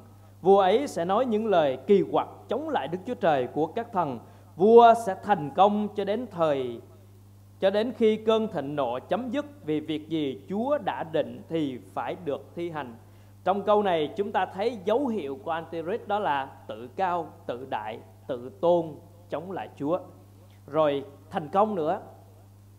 Vua 0.46 0.58
ấy 0.58 0.86
sẽ 0.86 1.04
nói 1.04 1.26
những 1.26 1.46
lời 1.46 1.78
kỳ 1.86 2.04
quặc 2.12 2.28
chống 2.48 2.68
lại 2.68 2.88
Đức 2.88 2.98
Chúa 3.06 3.14
Trời 3.14 3.46
của 3.46 3.66
các 3.66 3.92
thần. 3.92 4.18
Vua 4.56 4.94
sẽ 5.06 5.16
thành 5.22 5.50
công 5.56 5.88
cho 5.96 6.04
đến 6.04 6.26
thời 6.30 6.80
cho 7.60 7.70
đến 7.70 7.92
khi 7.96 8.16
cơn 8.16 8.48
thịnh 8.48 8.76
nộ 8.76 8.98
chấm 9.08 9.30
dứt 9.30 9.46
vì 9.64 9.80
việc 9.80 10.08
gì 10.08 10.40
Chúa 10.48 10.78
đã 10.78 11.04
định 11.04 11.42
thì 11.48 11.78
phải 11.94 12.16
được 12.24 12.46
thi 12.54 12.70
hành. 12.70 12.96
Trong 13.44 13.62
câu 13.62 13.82
này 13.82 14.12
chúng 14.16 14.32
ta 14.32 14.46
thấy 14.46 14.78
dấu 14.84 15.06
hiệu 15.06 15.38
của 15.44 15.50
Antichrist 15.50 16.06
đó 16.06 16.18
là 16.18 16.50
tự 16.66 16.88
cao, 16.96 17.32
tự 17.46 17.66
đại, 17.70 17.98
tự 18.26 18.50
tôn 18.60 18.94
chống 19.30 19.52
lại 19.52 19.68
Chúa. 19.76 19.98
Rồi 20.66 21.04
thành 21.30 21.48
công 21.48 21.74
nữa. 21.74 22.00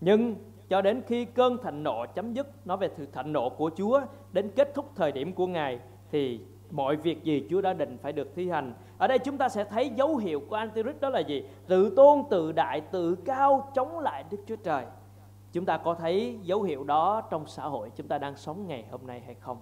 Nhưng 0.01 0.35
cho 0.69 0.81
đến 0.81 1.01
khi 1.07 1.25
cơn 1.25 1.57
thịnh 1.63 1.83
nộ 1.83 2.05
chấm 2.15 2.33
dứt 2.33 2.67
nói 2.67 2.77
về 2.77 2.89
sự 2.97 3.07
thịnh 3.13 3.33
nộ 3.33 3.49
của 3.49 3.71
Chúa 3.77 4.01
đến 4.31 4.51
kết 4.55 4.73
thúc 4.75 4.91
thời 4.95 5.11
điểm 5.11 5.33
của 5.33 5.47
Ngài 5.47 5.79
thì 6.11 6.39
mọi 6.71 6.95
việc 6.95 7.23
gì 7.23 7.47
Chúa 7.49 7.61
đã 7.61 7.73
định 7.73 7.97
phải 8.01 8.13
được 8.13 8.35
thi 8.35 8.49
hành. 8.49 8.73
Ở 8.97 9.07
đây 9.07 9.19
chúng 9.19 9.37
ta 9.37 9.49
sẽ 9.49 9.63
thấy 9.63 9.89
dấu 9.89 10.17
hiệu 10.17 10.41
của 10.49 10.55
Antichrist 10.55 10.99
đó 10.99 11.09
là 11.09 11.19
gì? 11.19 11.43
Tự 11.67 11.89
tôn, 11.95 12.23
tự 12.29 12.51
đại, 12.51 12.81
tự 12.81 13.15
cao 13.15 13.71
chống 13.73 13.99
lại 13.99 14.23
Đức 14.29 14.37
Chúa 14.47 14.55
Trời. 14.55 14.85
Chúng 15.53 15.65
ta 15.65 15.77
có 15.77 15.93
thấy 15.93 16.39
dấu 16.43 16.61
hiệu 16.61 16.83
đó 16.83 17.21
trong 17.21 17.47
xã 17.47 17.63
hội 17.63 17.91
chúng 17.95 18.07
ta 18.07 18.17
đang 18.17 18.37
sống 18.37 18.67
ngày 18.67 18.85
hôm 18.91 19.07
nay 19.07 19.21
hay 19.25 19.35
không? 19.35 19.57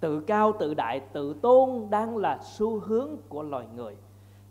Tự 0.00 0.20
cao, 0.20 0.52
tự 0.58 0.74
đại, 0.74 1.00
tự 1.00 1.34
tôn 1.42 1.86
đang 1.90 2.16
là 2.16 2.38
xu 2.42 2.80
hướng 2.80 3.08
của 3.28 3.42
loài 3.42 3.66
người. 3.76 3.96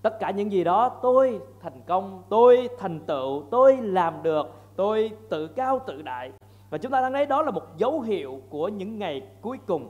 Tất 0.02 0.20
cả 0.20 0.32
những 0.32 0.52
gì 0.52 0.64
đó 0.64 0.90
tôi 0.90 1.40
thành 1.62 1.82
công, 1.88 2.24
tôi 2.30 2.70
thành 2.80 3.00
tựu, 3.00 3.44
tôi 3.52 3.78
làm 3.78 4.24
được, 4.24 4.48
tôi 4.76 5.12
tự 5.30 5.48
cao 5.48 5.80
tự 5.88 6.02
đại 6.02 6.32
và 6.70 6.78
chúng 6.78 6.92
ta 6.92 7.02
đang 7.02 7.14
thấy 7.14 7.26
đó 7.26 7.42
là 7.42 7.52
một 7.52 7.78
dấu 7.78 8.02
hiệu 8.02 8.42
của 8.50 8.68
những 8.68 9.00
ngày 9.00 9.22
cuối 9.42 9.58
cùng 9.66 9.90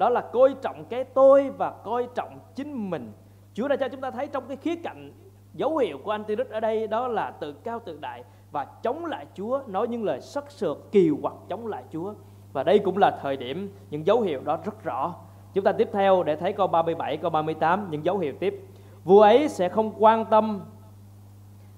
đó 0.00 0.08
là 0.08 0.20
coi 0.20 0.54
trọng 0.62 0.84
cái 0.84 1.04
tôi 1.04 1.50
và 1.50 1.70
coi 1.70 2.08
trọng 2.14 2.38
chính 2.54 2.90
mình. 2.90 3.12
Chúa 3.54 3.68
đã 3.68 3.76
cho 3.76 3.88
chúng 3.88 4.00
ta 4.00 4.10
thấy 4.10 4.26
trong 4.26 4.44
cái 4.48 4.56
khía 4.56 4.76
cạnh 4.76 5.12
dấu 5.54 5.76
hiệu 5.76 5.98
của 6.04 6.10
Antichrist 6.10 6.50
ở 6.50 6.60
đây, 6.60 6.86
đó 6.86 7.08
là 7.08 7.30
tự 7.30 7.52
cao 7.52 7.78
tự 7.84 7.98
đại 8.00 8.24
và 8.52 8.64
chống 8.64 9.04
lại 9.04 9.26
Chúa, 9.34 9.60
nói 9.66 9.88
những 9.88 10.04
lời 10.04 10.20
sắc 10.20 10.50
sược, 10.50 10.92
kỳ 10.92 11.10
hoặc 11.22 11.34
chống 11.48 11.66
lại 11.66 11.82
Chúa. 11.92 12.14
Và 12.52 12.64
đây 12.64 12.78
cũng 12.78 12.98
là 12.98 13.18
thời 13.22 13.36
điểm 13.36 13.74
những 13.90 14.06
dấu 14.06 14.20
hiệu 14.20 14.40
đó 14.44 14.58
rất 14.64 14.84
rõ. 14.84 15.14
Chúng 15.54 15.64
ta 15.64 15.72
tiếp 15.72 15.88
theo 15.92 16.22
để 16.22 16.36
thấy 16.36 16.52
câu 16.52 16.66
37 16.66 17.16
câu 17.16 17.30
38 17.30 17.86
những 17.90 18.04
dấu 18.04 18.18
hiệu 18.18 18.34
tiếp. 18.40 18.66
Vua 19.04 19.22
ấy 19.22 19.48
sẽ 19.48 19.68
không 19.68 19.92
quan 19.98 20.24
tâm 20.24 20.60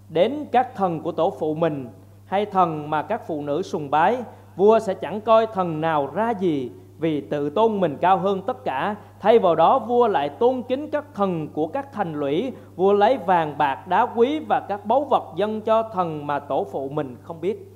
đến 0.09 0.47
các 0.53 0.75
thần 0.75 1.01
của 1.01 1.13
tổ 1.13 1.31
phụ 1.39 1.55
mình 1.55 1.89
hay 2.27 2.47
thần 2.47 2.91
mà 2.91 3.03
các 3.03 3.27
phụ 3.27 3.43
nữ 3.43 3.63
sùng 3.63 3.91
bái. 3.91 4.19
Vua 4.57 4.79
sẽ 4.79 4.95
chẳng 4.95 5.21
coi 5.21 5.47
thần 5.47 5.81
nào 5.81 6.11
ra 6.15 6.31
gì 6.31 6.71
vì 7.03 7.21
tự 7.21 7.51
tôn 7.51 7.81
mình 7.81 7.97
cao 8.01 8.19
hơn 8.19 8.43
tất 8.47 8.65
cả 8.65 8.97
thay 9.21 9.39
vào 9.39 9.55
đó 9.55 9.79
vua 9.79 10.09
lại 10.09 10.29
tôn 10.29 10.63
kính 10.63 10.91
các 10.91 11.05
thần 11.15 11.49
của 11.49 11.67
các 11.67 11.93
thành 11.93 12.15
lũy. 12.15 12.53
Vua 12.77 12.93
lấy 12.93 13.19
vàng 13.27 13.59
bạc 13.59 13.89
đá 13.89 14.07
quý 14.17 14.39
và 14.49 14.61
các 14.61 14.87
báu 14.87 15.05
vật 15.11 15.23
dâng 15.37 15.61
cho 15.61 15.83
thần 15.83 16.27
mà 16.27 16.39
tổ 16.39 16.67
phụ 16.73 16.89
mình 16.89 17.17
không 17.23 17.41
biết. 17.41 17.69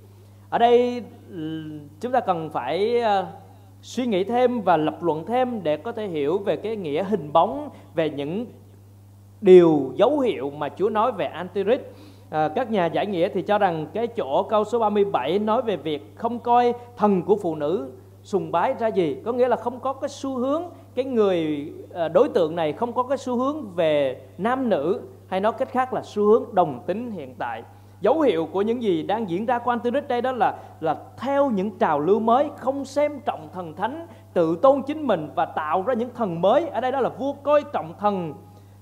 Ở 0.50 0.58
đây 0.58 1.02
chúng 2.00 2.12
ta 2.12 2.20
cần 2.20 2.50
phải 2.50 3.00
ờ, 3.00 3.26
suy 3.82 4.06
nghĩ 4.06 4.24
thêm 4.24 4.60
và 4.60 4.76
lập 4.76 5.02
luận 5.02 5.24
thêm 5.26 5.62
để 5.62 5.76
có 5.76 5.92
thể 5.92 6.06
hiểu 6.06 6.38
về 6.38 6.56
cái 6.56 6.76
nghĩa 6.76 7.04
hình 7.04 7.32
bóng 7.32 7.68
về 7.94 8.10
những 8.10 8.46
điều 9.40 9.92
dấu 9.96 10.20
hiệu 10.20 10.50
mà 10.50 10.68
Chúa 10.68 10.88
nói 10.88 11.12
về 11.12 11.26
Antichrist 11.26 11.80
à, 11.80 11.86
ờ, 12.30 12.48
các 12.54 12.70
nhà 12.70 12.86
giải 12.86 13.06
nghĩa 13.06 13.28
thì 13.28 13.42
cho 13.42 13.58
rằng 13.58 13.86
cái 13.94 14.06
chỗ 14.06 14.42
câu 14.42 14.64
số 14.64 14.78
37 14.78 15.38
nói 15.38 15.62
về 15.62 15.76
việc 15.76 16.16
không 16.16 16.38
coi 16.38 16.72
thần 16.96 17.22
của 17.22 17.36
phụ 17.36 17.54
nữ 17.54 17.90
sùng 18.26 18.52
bái 18.52 18.74
ra 18.78 18.88
gì? 18.88 19.16
Có 19.24 19.32
nghĩa 19.32 19.48
là 19.48 19.56
không 19.56 19.80
có 19.80 19.92
cái 19.92 20.08
xu 20.08 20.36
hướng 20.36 20.62
cái 20.94 21.04
người 21.04 21.72
à, 21.94 22.08
đối 22.08 22.28
tượng 22.28 22.56
này 22.56 22.72
không 22.72 22.92
có 22.92 23.02
cái 23.02 23.18
xu 23.18 23.36
hướng 23.36 23.70
về 23.74 24.20
nam 24.38 24.68
nữ 24.68 25.00
hay 25.26 25.40
nói 25.40 25.52
cách 25.52 25.68
khác 25.68 25.92
là 25.92 26.02
xu 26.02 26.22
hướng 26.22 26.44
đồng 26.54 26.80
tính 26.86 27.10
hiện 27.10 27.34
tại. 27.38 27.62
Dấu 28.00 28.20
hiệu 28.20 28.48
của 28.52 28.62
những 28.62 28.82
gì 28.82 29.02
đang 29.02 29.30
diễn 29.30 29.46
ra 29.46 29.58
quan 29.58 29.80
tư 29.80 29.90
đây 29.90 30.22
đó 30.22 30.32
là 30.32 30.58
là 30.80 30.96
theo 31.16 31.50
những 31.50 31.78
trào 31.78 32.00
lưu 32.00 32.20
mới 32.20 32.50
không 32.56 32.84
xem 32.84 33.20
trọng 33.20 33.48
thần 33.52 33.76
thánh 33.76 34.06
tự 34.32 34.58
tôn 34.62 34.82
chính 34.82 35.06
mình 35.06 35.28
và 35.34 35.44
tạo 35.44 35.82
ra 35.82 35.94
những 35.94 36.10
thần 36.14 36.42
mới. 36.42 36.68
Ở 36.68 36.80
đây 36.80 36.92
đó 36.92 37.00
là 37.00 37.08
vua 37.08 37.32
coi 37.32 37.64
trọng 37.72 37.94
thần 37.98 38.34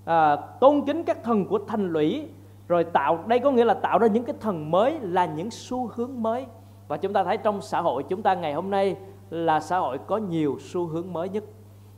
à, 0.05 0.37
tôn 0.37 0.83
kính 0.87 1.05
các 1.05 1.25
thần 1.25 1.47
của 1.47 1.59
thành 1.67 1.93
lũy. 1.93 2.29
Rồi 2.69 2.85
tạo 2.85 3.19
đây 3.27 3.39
có 3.39 3.51
nghĩa 3.51 3.65
là 3.65 3.75
tạo 3.75 3.99
ra 3.99 4.07
những 4.07 4.25
cái 4.25 4.37
thần 4.41 4.71
mới 4.71 4.99
là 5.01 5.27
những 5.27 5.51
xu 5.51 5.91
hướng 5.95 6.23
mới. 6.23 6.47
Và 6.89 6.97
chúng 6.97 7.13
ta 7.13 7.25
thấy 7.25 7.37
trong 7.37 7.61
xã 7.63 7.81
hội 7.81 8.03
chúng 8.09 8.23
ta 8.23 8.35
ngày 8.35 8.55
hôm 8.55 8.71
nay 8.71 8.97
là 9.35 9.61
xã 9.61 9.79
hội 9.79 9.99
có 10.07 10.17
nhiều 10.17 10.59
xu 10.61 10.87
hướng 10.87 11.13
mới 11.13 11.29
nhất 11.29 11.45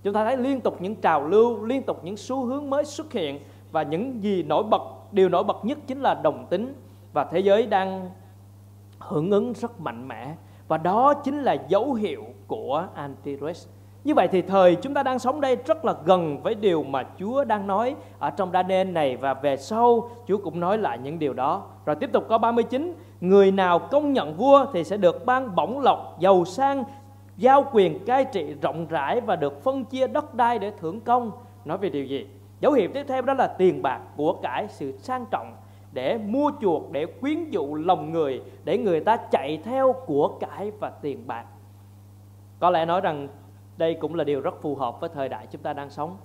chúng 0.02 0.14
ta 0.14 0.24
thấy 0.24 0.36
liên 0.36 0.60
tục 0.60 0.82
những 0.82 0.96
trào 0.96 1.28
lưu 1.28 1.64
liên 1.64 1.82
tục 1.82 2.00
những 2.04 2.16
xu 2.16 2.44
hướng 2.44 2.70
mới 2.70 2.84
xuất 2.84 3.12
hiện 3.12 3.40
và 3.72 3.82
những 3.82 4.22
gì 4.22 4.42
nổi 4.42 4.62
bật 4.62 4.82
điều 5.12 5.28
nổi 5.28 5.44
bật 5.44 5.64
nhất 5.64 5.78
chính 5.86 6.00
là 6.00 6.14
đồng 6.14 6.46
tính 6.50 6.74
và 7.12 7.24
thế 7.24 7.40
giới 7.40 7.66
đang 7.66 8.10
hưởng 8.98 9.30
ứng 9.30 9.52
rất 9.52 9.80
mạnh 9.80 10.08
mẽ 10.08 10.34
và 10.68 10.78
đó 10.78 11.14
chính 11.14 11.42
là 11.42 11.56
dấu 11.68 11.94
hiệu 11.94 12.24
của 12.46 12.86
antichrist 12.94 13.68
như 14.06 14.14
vậy 14.14 14.28
thì 14.28 14.42
thời 14.42 14.74
chúng 14.74 14.94
ta 14.94 15.02
đang 15.02 15.18
sống 15.18 15.40
đây 15.40 15.56
rất 15.66 15.84
là 15.84 15.94
gần 16.04 16.42
với 16.42 16.54
điều 16.54 16.82
mà 16.82 17.04
Chúa 17.18 17.44
đang 17.44 17.66
nói 17.66 17.94
ở 18.18 18.30
trong 18.30 18.52
Daniel 18.52 18.90
này 18.90 19.16
và 19.16 19.34
về 19.34 19.56
sau 19.56 20.10
Chúa 20.28 20.38
cũng 20.38 20.60
nói 20.60 20.78
lại 20.78 20.98
những 21.02 21.18
điều 21.18 21.32
đó. 21.32 21.62
Rồi 21.86 21.96
tiếp 21.96 22.10
tục 22.12 22.24
có 22.28 22.38
39, 22.38 22.94
người 23.20 23.52
nào 23.52 23.78
công 23.78 24.12
nhận 24.12 24.36
vua 24.36 24.66
thì 24.72 24.84
sẽ 24.84 24.96
được 24.96 25.26
ban 25.26 25.54
bổng 25.54 25.80
lộc, 25.80 26.16
giàu 26.20 26.44
sang, 26.44 26.84
giao 27.36 27.68
quyền 27.72 28.04
cai 28.04 28.24
trị 28.24 28.54
rộng 28.62 28.86
rãi 28.86 29.20
và 29.20 29.36
được 29.36 29.64
phân 29.64 29.84
chia 29.84 30.06
đất 30.06 30.34
đai 30.34 30.58
để 30.58 30.72
thưởng 30.80 31.00
công. 31.00 31.30
Nói 31.64 31.78
về 31.78 31.88
điều 31.88 32.04
gì? 32.04 32.26
dấu 32.60 32.72
hiệu 32.72 32.90
tiếp 32.94 33.04
theo 33.08 33.22
đó 33.22 33.34
là 33.34 33.46
tiền 33.46 33.82
bạc 33.82 34.00
của 34.16 34.32
cải 34.32 34.68
sự 34.68 34.98
sang 34.98 35.24
trọng 35.30 35.56
để 35.92 36.18
mua 36.18 36.50
chuộc, 36.60 36.92
để 36.92 37.06
quyến 37.06 37.50
dụ 37.50 37.74
lòng 37.74 38.12
người, 38.12 38.42
để 38.64 38.78
người 38.78 39.00
ta 39.00 39.16
chạy 39.16 39.60
theo 39.64 39.94
của 40.06 40.28
cải 40.40 40.70
và 40.70 40.90
tiền 40.90 41.26
bạc 41.26 41.44
có 42.58 42.70
lẽ 42.70 42.84
nói 42.84 43.00
rằng 43.00 43.28
đây 43.76 43.94
cũng 43.94 44.14
là 44.14 44.24
điều 44.24 44.40
rất 44.40 44.62
phù 44.62 44.74
hợp 44.74 45.00
với 45.00 45.10
thời 45.14 45.28
đại 45.28 45.46
chúng 45.50 45.62
ta 45.62 45.72
đang 45.72 45.90
sống 45.90 46.16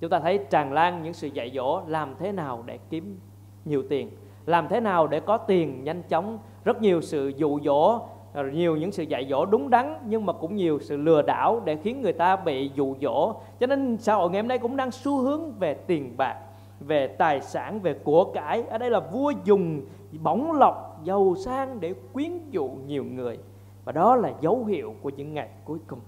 chúng 0.00 0.10
ta 0.10 0.20
thấy 0.20 0.38
tràn 0.50 0.72
lan 0.72 1.02
những 1.02 1.12
sự 1.12 1.28
dạy 1.28 1.52
dỗ 1.54 1.82
làm 1.86 2.14
thế 2.18 2.32
nào 2.32 2.62
để 2.66 2.78
kiếm 2.90 3.20
nhiều 3.64 3.82
tiền, 3.88 4.10
làm 4.46 4.68
thế 4.68 4.80
nào 4.80 5.06
để 5.06 5.20
có 5.20 5.36
tiền 5.36 5.84
nhanh 5.84 6.02
chóng 6.02 6.38
rất 6.64 6.82
nhiều 6.82 7.00
sự 7.00 7.32
dụ 7.36 7.60
dỗ 7.60 8.00
Ờ, 8.38 8.44
nhiều 8.44 8.76
những 8.76 8.92
sự 8.92 9.02
dạy 9.02 9.26
dỗ 9.30 9.46
đúng 9.46 9.70
đắn 9.70 9.98
nhưng 10.06 10.26
mà 10.26 10.32
cũng 10.32 10.56
nhiều 10.56 10.78
sự 10.82 10.96
lừa 10.96 11.22
đảo 11.22 11.62
để 11.64 11.76
khiến 11.82 12.02
người 12.02 12.12
ta 12.12 12.36
bị 12.36 12.70
dụ 12.74 12.96
dỗ. 13.02 13.34
Cho 13.60 13.66
nên 13.66 13.96
xã 14.00 14.14
hội 14.14 14.30
ngày 14.30 14.40
hôm 14.40 14.48
nay 14.48 14.58
cũng 14.58 14.76
đang 14.76 14.90
xu 14.90 15.18
hướng 15.18 15.52
về 15.58 15.74
tiền 15.74 16.14
bạc 16.16 16.36
về 16.80 17.06
tài 17.06 17.40
sản 17.40 17.80
về 17.80 17.94
của 17.94 18.24
cải. 18.24 18.62
Ở 18.62 18.78
đây 18.78 18.90
là 18.90 19.00
vua 19.00 19.32
dùng 19.44 19.80
bóng 20.22 20.52
lọc 20.52 21.00
giàu 21.04 21.34
sang 21.44 21.80
để 21.80 21.94
quyến 22.12 22.30
dụ 22.50 22.70
nhiều 22.86 23.04
người. 23.04 23.38
Và 23.84 23.92
đó 23.92 24.16
là 24.16 24.32
dấu 24.40 24.64
hiệu 24.64 24.94
của 25.02 25.10
những 25.10 25.34
ngày 25.34 25.48
cuối 25.64 25.78
cùng. 25.86 26.00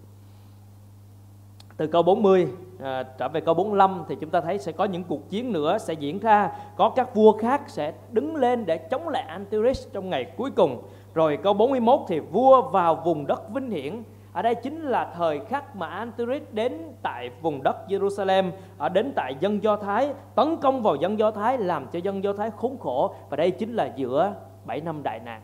Từ 1.76 1.86
câu 1.86 2.02
40 2.02 2.48
à, 2.82 3.02
trở 3.18 3.28
về 3.28 3.40
câu 3.40 3.54
45 3.54 4.04
thì 4.08 4.16
chúng 4.20 4.30
ta 4.30 4.40
thấy 4.40 4.58
sẽ 4.58 4.72
có 4.72 4.84
những 4.84 5.04
cuộc 5.04 5.30
chiến 5.30 5.52
nữa 5.52 5.78
sẽ 5.78 5.94
diễn 5.94 6.18
ra. 6.18 6.52
Có 6.76 6.90
các 6.90 7.14
vua 7.14 7.32
khác 7.32 7.62
sẽ 7.66 7.92
đứng 8.12 8.36
lên 8.36 8.66
để 8.66 8.78
chống 8.78 9.08
lại 9.08 9.22
Antichrist 9.22 9.92
trong 9.92 10.10
ngày 10.10 10.32
cuối 10.36 10.50
cùng 10.50 10.82
rồi 11.14 11.38
câu 11.42 11.52
41 11.52 12.00
thì, 12.08 12.20
vua 12.20 12.62
vào 12.62 12.94
vùng 12.94 13.26
đất 13.26 13.50
vinh 13.54 13.70
hiển. 13.70 14.02
Ở 14.32 14.42
đây 14.42 14.54
chính 14.54 14.82
là 14.82 15.12
thời 15.16 15.40
khắc 15.40 15.76
mà 15.76 15.86
Antichrist 15.86 16.44
đến 16.52 16.72
tại 17.02 17.30
vùng 17.42 17.62
đất 17.62 17.76
Jerusalem, 17.88 18.50
ở 18.78 18.88
đến 18.88 19.12
tại 19.16 19.34
dân 19.40 19.62
Do 19.62 19.76
Thái, 19.76 20.12
tấn 20.34 20.56
công 20.56 20.82
vào 20.82 20.96
dân 20.96 21.18
Do 21.18 21.30
Thái, 21.30 21.58
làm 21.58 21.86
cho 21.92 21.98
dân 21.98 22.24
Do 22.24 22.32
Thái 22.32 22.50
khốn 22.50 22.78
khổ. 22.78 23.14
Và 23.30 23.36
đây 23.36 23.50
chính 23.50 23.74
là 23.74 23.92
giữa 23.96 24.32
7 24.64 24.80
năm 24.80 25.02
đại 25.02 25.20
nạn. 25.24 25.42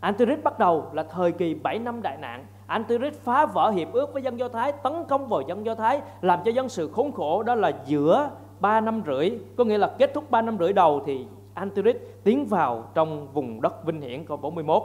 Antichrist 0.00 0.42
bắt 0.42 0.58
đầu 0.58 0.84
là 0.92 1.02
thời 1.02 1.32
kỳ 1.32 1.54
7 1.54 1.78
năm 1.78 2.02
đại 2.02 2.16
nạn. 2.16 2.46
Antichrist 2.66 3.14
phá 3.14 3.46
vỡ 3.46 3.70
hiệp 3.70 3.92
ước 3.92 4.12
với 4.12 4.22
dân 4.22 4.38
Do 4.38 4.48
Thái, 4.48 4.72
tấn 4.72 4.92
công 5.08 5.28
vào 5.28 5.40
dân 5.40 5.66
Do 5.66 5.74
Thái, 5.74 6.00
làm 6.20 6.40
cho 6.44 6.50
dân 6.50 6.68
sự 6.68 6.90
khốn 6.92 7.12
khổ. 7.12 7.42
Đó 7.42 7.54
là 7.54 7.72
giữa 7.86 8.30
3 8.60 8.80
năm 8.80 9.02
rưỡi, 9.06 9.30
có 9.56 9.64
nghĩa 9.64 9.78
là 9.78 9.90
kết 9.98 10.14
thúc 10.14 10.30
3 10.30 10.42
năm 10.42 10.58
rưỡi 10.58 10.72
đầu 10.72 11.02
thì 11.06 11.26
Antichrist 11.54 11.96
tiến 12.24 12.46
vào 12.46 12.84
trong 12.94 13.28
vùng 13.32 13.60
đất 13.60 13.84
vinh 13.84 14.00
hiển 14.00 14.24
câu 14.24 14.36
41 14.36 14.82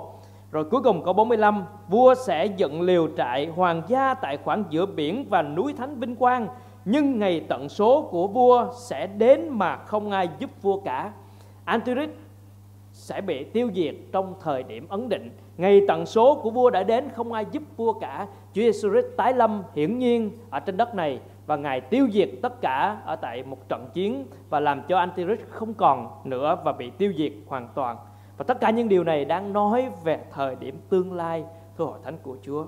rồi 0.52 0.64
cuối 0.64 0.82
cùng 0.82 1.04
câu 1.04 1.14
45 1.14 1.66
Vua 1.88 2.16
sẽ 2.16 2.46
dựng 2.46 2.82
liều 2.82 3.08
trại 3.18 3.48
hoàng 3.48 3.82
gia 3.88 4.14
tại 4.14 4.38
khoảng 4.38 4.64
giữa 4.70 4.86
biển 4.86 5.26
và 5.30 5.42
núi 5.42 5.74
thánh 5.74 6.00
vinh 6.00 6.16
quang 6.16 6.48
Nhưng 6.86 7.20
ngày 7.20 7.46
tận 7.50 7.70
số 7.70 8.08
của 8.12 8.28
vua 8.28 8.68
sẽ 8.74 9.08
đến 9.08 9.50
mà 9.50 9.78
không 9.78 10.12
ai 10.12 10.30
giúp 10.40 10.50
vua 10.62 10.80
cả 10.80 11.12
Antichrist 11.66 12.12
sẽ 12.94 13.22
bị 13.22 13.44
tiêu 13.44 13.70
diệt 13.76 13.96
trong 14.12 14.34
thời 14.42 14.64
điểm 14.64 14.88
ấn 14.90 15.10
định. 15.10 15.32
Ngày 15.58 15.82
tận 15.88 16.06
số 16.06 16.36
của 16.36 16.50
vua 16.50 16.70
đã 16.70 16.84
đến, 16.84 17.10
không 17.16 17.34
ai 17.34 17.46
giúp 17.52 17.64
vua 17.78 17.94
cả. 17.94 18.28
Chúa 18.54 18.62
Giêsu 18.62 18.90
Christ 18.90 19.06
tái 19.18 19.34
lâm 19.34 19.64
hiển 19.76 20.00
nhiên 20.00 20.32
ở 20.50 20.60
trên 20.60 20.78
đất 20.78 20.96
này 20.96 21.20
và 21.50 21.56
ngài 21.56 21.82
tiêu 21.82 22.08
diệt 22.12 22.30
tất 22.42 22.62
cả 22.62 22.98
ở 23.06 23.16
tại 23.16 23.44
một 23.44 23.70
trận 23.70 23.90
chiến 23.94 24.26
và 24.50 24.60
làm 24.60 24.82
cho 24.88 24.98
Antichrist 24.98 25.42
không 25.50 25.74
còn 25.74 26.08
nữa 26.24 26.58
và 26.64 26.72
bị 26.72 26.90
tiêu 26.90 27.14
diệt 27.18 27.32
hoàn 27.48 27.68
toàn. 27.76 27.98
Và 28.38 28.46
tất 28.48 28.60
cả 28.60 28.70
những 28.70 28.90
điều 28.90 29.04
này 29.04 29.26
đang 29.26 29.54
nói 29.54 29.90
về 30.04 30.20
thời 30.32 30.56
điểm 30.56 30.80
tương 30.90 31.14
lai 31.14 31.44
thưa 31.78 31.86
hội 31.86 32.00
thánh 32.04 32.18
của 32.24 32.38
Chúa. 32.42 32.66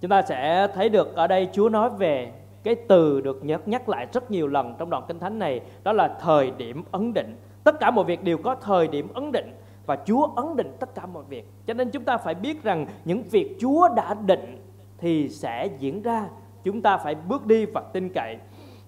Chúng 0.00 0.08
ta 0.08 0.22
sẽ 0.22 0.68
thấy 0.74 0.88
được 0.88 1.14
ở 1.14 1.26
đây 1.26 1.48
Chúa 1.52 1.68
nói 1.68 1.90
về 1.90 2.32
cái 2.62 2.74
từ 2.88 3.20
được 3.20 3.44
nhắc 3.44 3.68
nhắc 3.68 3.88
lại 3.88 4.06
rất 4.12 4.30
nhiều 4.30 4.46
lần 4.46 4.74
trong 4.78 4.90
đoạn 4.90 5.04
kinh 5.08 5.18
thánh 5.18 5.38
này, 5.38 5.60
đó 5.82 5.92
là 5.92 6.16
thời 6.20 6.50
điểm 6.50 6.82
ấn 6.90 7.14
định 7.14 7.36
tất 7.64 7.80
cả 7.80 7.90
mọi 7.90 8.04
việc 8.04 8.24
đều 8.24 8.38
có 8.38 8.54
thời 8.54 8.88
điểm 8.88 9.08
ấn 9.14 9.32
định 9.32 9.54
và 9.86 9.98
Chúa 10.04 10.26
ấn 10.36 10.56
định 10.56 10.76
tất 10.80 10.94
cả 10.94 11.06
mọi 11.06 11.24
việc. 11.28 11.44
Cho 11.66 11.74
nên 11.74 11.90
chúng 11.90 12.04
ta 12.04 12.16
phải 12.16 12.34
biết 12.34 12.62
rằng 12.62 12.86
những 13.04 13.22
việc 13.22 13.56
Chúa 13.60 13.88
đã 13.96 14.14
định 14.14 14.64
thì 14.98 15.28
sẽ 15.28 15.68
diễn 15.78 16.02
ra. 16.02 16.28
Chúng 16.64 16.82
ta 16.82 16.96
phải 16.96 17.14
bước 17.14 17.46
đi 17.46 17.66
và 17.66 17.80
tin 17.92 18.08
cậy. 18.08 18.36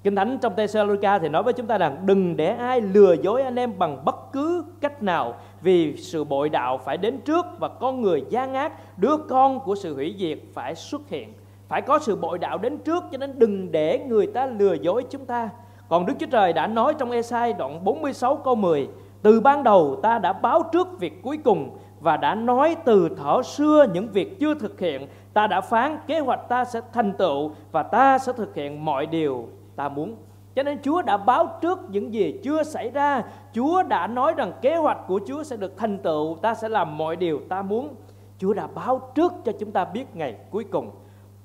Kinh 0.03 0.17
Thánh 0.17 0.39
trong 0.43 0.57
Thessalonica 0.57 1.19
thì 1.19 1.29
nói 1.29 1.43
với 1.43 1.53
chúng 1.53 1.67
ta 1.67 1.79
rằng 1.79 2.03
đừng 2.07 2.37
để 2.37 2.47
ai 2.47 2.81
lừa 2.81 3.13
dối 3.23 3.43
anh 3.43 3.57
em 3.57 3.79
bằng 3.79 4.05
bất 4.05 4.33
cứ 4.33 4.65
cách 4.81 5.03
nào 5.03 5.35
vì 5.63 5.97
sự 5.97 6.25
bội 6.25 6.49
đạo 6.49 6.81
phải 6.85 6.97
đến 6.97 7.21
trước 7.25 7.47
và 7.59 7.69
con 7.69 8.03
người 8.03 8.25
gian 8.31 8.55
ác, 8.55 8.99
đứa 8.99 9.17
con 9.29 9.61
của 9.61 9.75
sự 9.75 9.95
hủy 9.95 10.15
diệt 10.19 10.39
phải 10.55 10.75
xuất 10.75 11.09
hiện. 11.09 11.33
Phải 11.69 11.83
có 11.83 11.99
sự 11.99 12.17
bội 12.17 12.39
đạo 12.39 12.59
đến 12.59 12.79
trước 12.79 13.05
cho 13.13 13.19
nên 13.19 13.39
đừng 13.39 13.73
để 13.73 13.99
người 14.09 14.27
ta 14.27 14.47
lừa 14.47 14.75
dối 14.75 15.05
chúng 15.11 15.27
ta. 15.27 15.49
Còn 15.89 16.07
Đức 16.07 16.15
Chúa 16.19 16.27
Trời 16.27 16.53
đã 16.53 16.67
nói 16.67 16.95
trong 16.99 17.11
Esai 17.11 17.53
đoạn 17.53 17.85
46 17.85 18.37
câu 18.37 18.55
10 18.55 18.89
Từ 19.23 19.41
ban 19.41 19.63
đầu 19.63 20.01
ta 20.03 20.19
đã 20.19 20.33
báo 20.33 20.63
trước 20.73 21.01
việc 21.01 21.23
cuối 21.23 21.39
cùng 21.45 21.79
Và 22.01 22.17
đã 22.17 22.35
nói 22.35 22.77
từ 22.85 23.09
thở 23.17 23.43
xưa 23.43 23.87
những 23.93 24.09
việc 24.09 24.41
chưa 24.41 24.55
thực 24.55 24.81
hiện 24.81 25.07
Ta 25.33 25.47
đã 25.47 25.61
phán 25.61 25.99
kế 26.07 26.21
hoạch 26.21 26.49
ta 26.49 26.65
sẽ 26.65 26.81
thành 26.93 27.13
tựu 27.13 27.51
Và 27.73 27.83
ta 27.83 28.19
sẽ 28.19 28.33
thực 28.33 28.55
hiện 28.55 28.85
mọi 28.85 29.07
điều 29.07 29.49
ta 29.77 29.89
muốn. 29.89 30.17
Cho 30.55 30.63
nên 30.63 30.83
Chúa 30.83 31.03
đã 31.03 31.17
báo 31.17 31.59
trước 31.61 31.79
những 31.91 32.15
gì 32.15 32.41
chưa 32.45 32.63
xảy 32.63 32.91
ra. 32.91 33.23
Chúa 33.53 33.83
đã 33.83 34.07
nói 34.07 34.35
rằng 34.37 34.53
kế 34.63 34.77
hoạch 34.77 34.99
của 35.07 35.21
Chúa 35.27 35.43
sẽ 35.43 35.57
được 35.57 35.77
thành 35.77 35.99
tựu 35.99 36.37
Ta 36.43 36.55
sẽ 36.55 36.69
làm 36.69 36.99
mọi 36.99 37.17
điều 37.17 37.41
ta 37.49 37.63
muốn. 37.63 37.95
Chúa 38.39 38.53
đã 38.53 38.67
báo 38.75 39.13
trước 39.15 39.33
cho 39.45 39.53
chúng 39.61 39.73
ta 39.73 39.85
biết 39.85 40.17
ngày 40.17 40.37
cuối 40.51 40.65
cùng. 40.65 40.91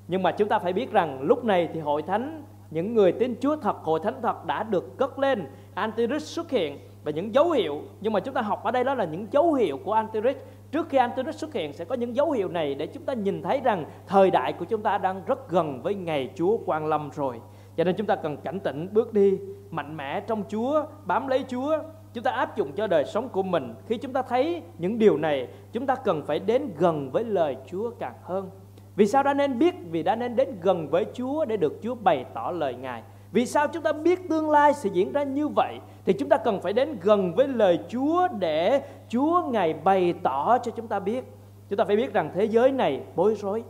Nhưng 0.07 0.23
mà 0.23 0.31
chúng 0.31 0.49
ta 0.49 0.59
phải 0.59 0.73
biết 0.73 0.91
rằng 0.91 1.21
lúc 1.21 1.43
này 1.43 1.69
thì 1.73 1.79
hội 1.79 2.01
thánh 2.01 2.43
những 2.71 2.93
người 2.93 3.11
tin 3.11 3.35
Chúa 3.41 3.55
thật, 3.55 3.75
hội 3.83 3.99
thánh 4.03 4.21
thật 4.21 4.45
đã 4.45 4.63
được 4.63 4.97
cất 4.97 5.19
lên, 5.19 5.47
Antichrist 5.73 6.25
xuất 6.25 6.51
hiện 6.51 6.79
và 7.03 7.11
những 7.11 7.33
dấu 7.33 7.51
hiệu, 7.51 7.81
nhưng 8.01 8.13
mà 8.13 8.19
chúng 8.19 8.33
ta 8.33 8.41
học 8.41 8.63
ở 8.63 8.71
đây 8.71 8.83
đó 8.83 8.93
là 8.93 9.05
những 9.05 9.27
dấu 9.31 9.53
hiệu 9.53 9.79
của 9.85 9.93
Antichrist. 9.93 10.37
Trước 10.75 10.89
khi 10.89 10.97
Antichrist 10.97 11.37
xuất 11.37 11.53
hiện 11.53 11.73
sẽ 11.73 11.85
có 11.85 11.95
những 11.95 12.15
dấu 12.15 12.31
hiệu 12.31 12.49
này 12.49 12.75
để 12.75 12.87
chúng 12.87 13.03
ta 13.03 13.13
nhìn 13.13 13.41
thấy 13.41 13.61
rằng 13.63 13.85
thời 14.07 14.31
đại 14.31 14.53
của 14.53 14.65
chúng 14.65 14.81
ta 14.81 14.97
đang 14.97 15.21
rất 15.25 15.49
gần 15.49 15.81
với 15.81 15.95
ngày 15.95 16.29
Chúa 16.35 16.57
quan 16.65 16.85
lâm 16.85 17.09
rồi. 17.09 17.41
Cho 17.77 17.83
nên 17.83 17.95
chúng 17.95 18.07
ta 18.07 18.15
cần 18.15 18.37
cảnh 18.37 18.59
tỉnh 18.59 18.89
bước 18.91 19.13
đi 19.13 19.37
mạnh 19.71 19.97
mẽ 19.97 20.19
trong 20.19 20.43
Chúa, 20.49 20.85
bám 21.05 21.27
lấy 21.27 21.45
Chúa. 21.47 21.77
Chúng 22.13 22.23
ta 22.23 22.31
áp 22.31 22.57
dụng 22.57 22.71
cho 22.71 22.87
đời 22.87 23.05
sống 23.05 23.29
của 23.29 23.43
mình. 23.43 23.73
Khi 23.87 23.97
chúng 23.97 24.13
ta 24.13 24.21
thấy 24.21 24.61
những 24.77 24.99
điều 24.99 25.17
này, 25.17 25.47
chúng 25.71 25.85
ta 25.85 25.95
cần 25.95 26.23
phải 26.25 26.39
đến 26.39 26.69
gần 26.77 27.11
với 27.11 27.23
lời 27.23 27.57
Chúa 27.67 27.89
càng 27.99 28.15
hơn. 28.23 28.49
Vì 28.95 29.05
sao 29.05 29.23
đã 29.23 29.33
nên 29.33 29.59
biết? 29.59 29.75
Vì 29.91 30.03
đã 30.03 30.15
nên 30.15 30.35
đến 30.35 30.49
gần 30.61 30.87
với 30.89 31.05
Chúa 31.13 31.45
để 31.45 31.57
được 31.57 31.79
Chúa 31.83 31.95
bày 31.95 32.25
tỏ 32.33 32.51
lời 32.51 32.75
Ngài. 32.75 33.01
Vì 33.35 33.45
sao 33.45 33.67
chúng 33.67 33.83
ta 33.83 33.91
biết 33.91 34.29
tương 34.29 34.49
lai 34.49 34.73
sẽ 34.73 34.89
diễn 34.93 35.11
ra 35.11 35.23
như 35.23 35.47
vậy? 35.47 35.79
Thì 36.05 36.13
chúng 36.13 36.29
ta 36.29 36.37
cần 36.37 36.61
phải 36.61 36.73
đến 36.73 36.97
gần 37.01 37.35
với 37.35 37.47
lời 37.47 37.79
Chúa 37.89 38.27
để 38.39 38.81
Chúa 39.09 39.43
Ngài 39.49 39.73
bày 39.73 40.13
tỏ 40.23 40.57
cho 40.57 40.71
chúng 40.71 40.87
ta 40.87 40.99
biết. 40.99 41.23
Chúng 41.69 41.77
ta 41.77 41.85
phải 41.85 41.95
biết 41.95 42.13
rằng 42.13 42.31
thế 42.33 42.45
giới 42.45 42.71
này 42.71 43.01
bối 43.15 43.35
rối, 43.35 43.63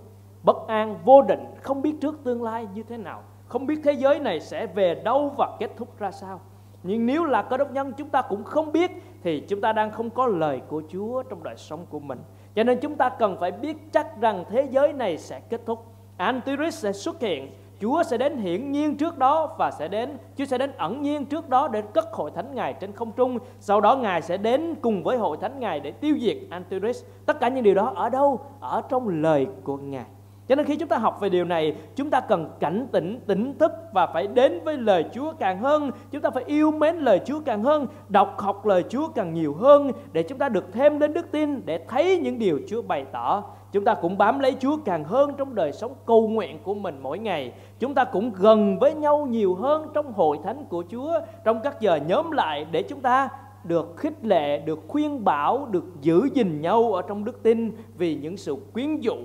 bất 0.44 0.68
an, 0.68 0.96
vô 1.06 1.22
định, 1.22 1.46
không 1.62 1.82
biết 1.82 1.94
trước 2.02 2.16
tương 2.24 2.44
lai 2.44 2.68
như 2.76 2.84
thế 2.84 2.98
nào. 2.98 3.24
Không 3.48 3.68
biết 3.68 3.80
thế 3.84 3.92
giới 3.92 4.20
này 4.20 4.40
sẽ 4.40 4.68
về 4.68 4.96
đâu 4.96 5.32
và 5.38 5.58
kết 5.60 5.72
thúc 5.78 6.00
ra 6.00 6.12
sao. 6.12 6.42
Nhưng 6.84 7.06
nếu 7.06 7.24
là 7.24 7.42
cơ 7.42 7.58
đốc 7.58 7.72
nhân 7.72 7.92
chúng 7.98 8.10
ta 8.10 8.22
cũng 8.22 8.44
không 8.44 8.72
biết 8.72 8.92
thì 9.24 9.40
chúng 9.40 9.62
ta 9.62 9.74
đang 9.74 9.92
không 9.92 10.10
có 10.10 10.28
lời 10.28 10.62
của 10.68 10.82
Chúa 10.90 11.24
trong 11.24 11.44
đời 11.44 11.56
sống 11.58 11.86
của 11.90 12.00
mình. 12.00 12.20
Cho 12.56 12.64
nên 12.64 12.80
chúng 12.82 12.96
ta 12.96 13.10
cần 13.10 13.38
phải 13.40 13.52
biết 13.52 13.78
chắc 13.94 14.22
rằng 14.22 14.46
thế 14.50 14.68
giới 14.72 14.94
này 14.94 15.18
sẽ 15.18 15.40
kết 15.40 15.62
thúc. 15.66 15.86
Antichrist 16.18 16.84
sẽ 16.84 16.92
xuất 16.92 17.22
hiện, 17.22 17.52
Chúa 17.86 18.04
sẽ 18.04 18.18
đến 18.18 18.38
hiển 18.38 18.72
nhiên 18.72 18.98
trước 18.98 19.18
đó 19.18 19.56
và 19.58 19.72
sẽ 19.72 19.88
đến 19.88 20.18
Chúa 20.38 20.46
sẽ 20.46 20.58
đến 20.58 20.72
ẩn 20.78 21.02
nhiên 21.02 21.26
trước 21.26 21.50
đó 21.50 21.68
để 21.68 21.82
cất 21.82 22.14
hội 22.14 22.32
thánh 22.36 22.56
Ngài 22.56 22.74
trên 22.74 22.92
không 22.92 23.12
trung. 23.12 23.38
Sau 23.60 23.82
đó 23.82 23.96
Ngài 23.96 24.22
sẽ 24.22 24.38
đến 24.38 24.76
cùng 24.82 25.04
với 25.04 25.18
hội 25.18 25.38
thánh 25.42 25.60
Ngài 25.60 25.80
để 25.80 25.92
tiêu 25.92 26.18
diệt 26.20 26.38
Antichrist. 26.50 27.06
Tất 27.26 27.40
cả 27.40 27.48
những 27.48 27.64
điều 27.64 27.76
đó 27.76 27.94
ở 27.96 28.10
đâu? 28.10 28.40
Ở 28.60 28.82
trong 28.90 29.10
lời 29.10 29.48
của 29.64 29.78
Ngài. 29.78 30.06
Cho 30.48 30.56
nên 30.56 30.66
khi 30.66 30.76
chúng 30.76 30.90
ta 30.90 30.98
học 30.98 31.20
về 31.20 31.30
điều 31.30 31.46
này, 31.46 31.76
chúng 31.96 32.10
ta 32.10 32.20
cần 32.20 32.50
cảnh 32.60 32.88
tỉnh, 32.92 33.20
tỉnh 33.28 33.58
thức 33.58 33.72
và 33.94 34.08
phải 34.08 34.28
đến 34.28 34.60
với 34.64 34.78
lời 34.78 35.06
Chúa 35.14 35.34
càng 35.40 35.60
hơn. 35.60 35.92
Chúng 36.12 36.22
ta 36.22 36.30
phải 36.30 36.44
yêu 36.48 36.72
mến 36.72 36.96
lời 36.96 37.20
Chúa 37.26 37.40
càng 37.46 37.64
hơn, 37.64 37.88
đọc 38.10 38.36
học 38.38 38.66
lời 38.66 38.84
Chúa 38.90 39.08
càng 39.08 39.34
nhiều 39.34 39.54
hơn 39.54 39.92
để 40.12 40.24
chúng 40.24 40.38
ta 40.38 40.50
được 40.50 40.74
thêm 40.74 41.00
đến 41.00 41.14
đức 41.14 41.32
tin 41.32 41.66
để 41.66 41.86
thấy 41.88 42.20
những 42.24 42.40
điều 42.40 42.60
Chúa 42.68 42.82
bày 42.82 43.06
tỏ. 43.12 43.44
Chúng 43.76 43.86
ta 43.86 43.94
cũng 43.94 44.18
bám 44.18 44.40
lấy 44.40 44.56
Chúa 44.60 44.78
càng 44.86 45.04
hơn 45.04 45.34
trong 45.38 45.56
đời 45.56 45.72
sống 45.72 45.94
cầu 46.06 46.28
nguyện 46.28 46.60
của 46.64 46.74
mình 46.74 47.00
mỗi 47.02 47.20
ngày. 47.20 47.54
Chúng 47.80 47.94
ta 47.94 48.04
cũng 48.04 48.32
gần 48.36 48.80
với 48.80 48.94
nhau 48.94 49.28
nhiều 49.30 49.56
hơn 49.56 49.88
trong 49.94 50.14
hội 50.14 50.40
thánh 50.44 50.66
của 50.70 50.84
Chúa, 50.92 51.20
trong 51.44 51.60
các 51.64 51.82
giờ 51.82 52.00
nhóm 52.08 52.32
lại 52.32 52.66
để 52.72 52.84
chúng 52.84 53.02
ta 53.02 53.30
được 53.64 53.94
khích 53.98 54.26
lệ, 54.26 54.60
được 54.60 54.80
khuyên 54.88 55.24
bảo, 55.24 55.68
được 55.72 55.84
giữ 56.02 56.30
gìn 56.34 56.62
nhau 56.62 56.94
ở 56.94 57.02
trong 57.02 57.26
đức 57.26 57.44
tin 57.44 57.72
vì 57.98 58.16
những 58.16 58.38
sự 58.38 58.56
quyến 58.74 58.98
dụ 59.00 59.16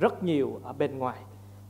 rất 0.00 0.22
nhiều 0.22 0.60
ở 0.62 0.72
bên 0.72 0.98
ngoài. 0.98 1.18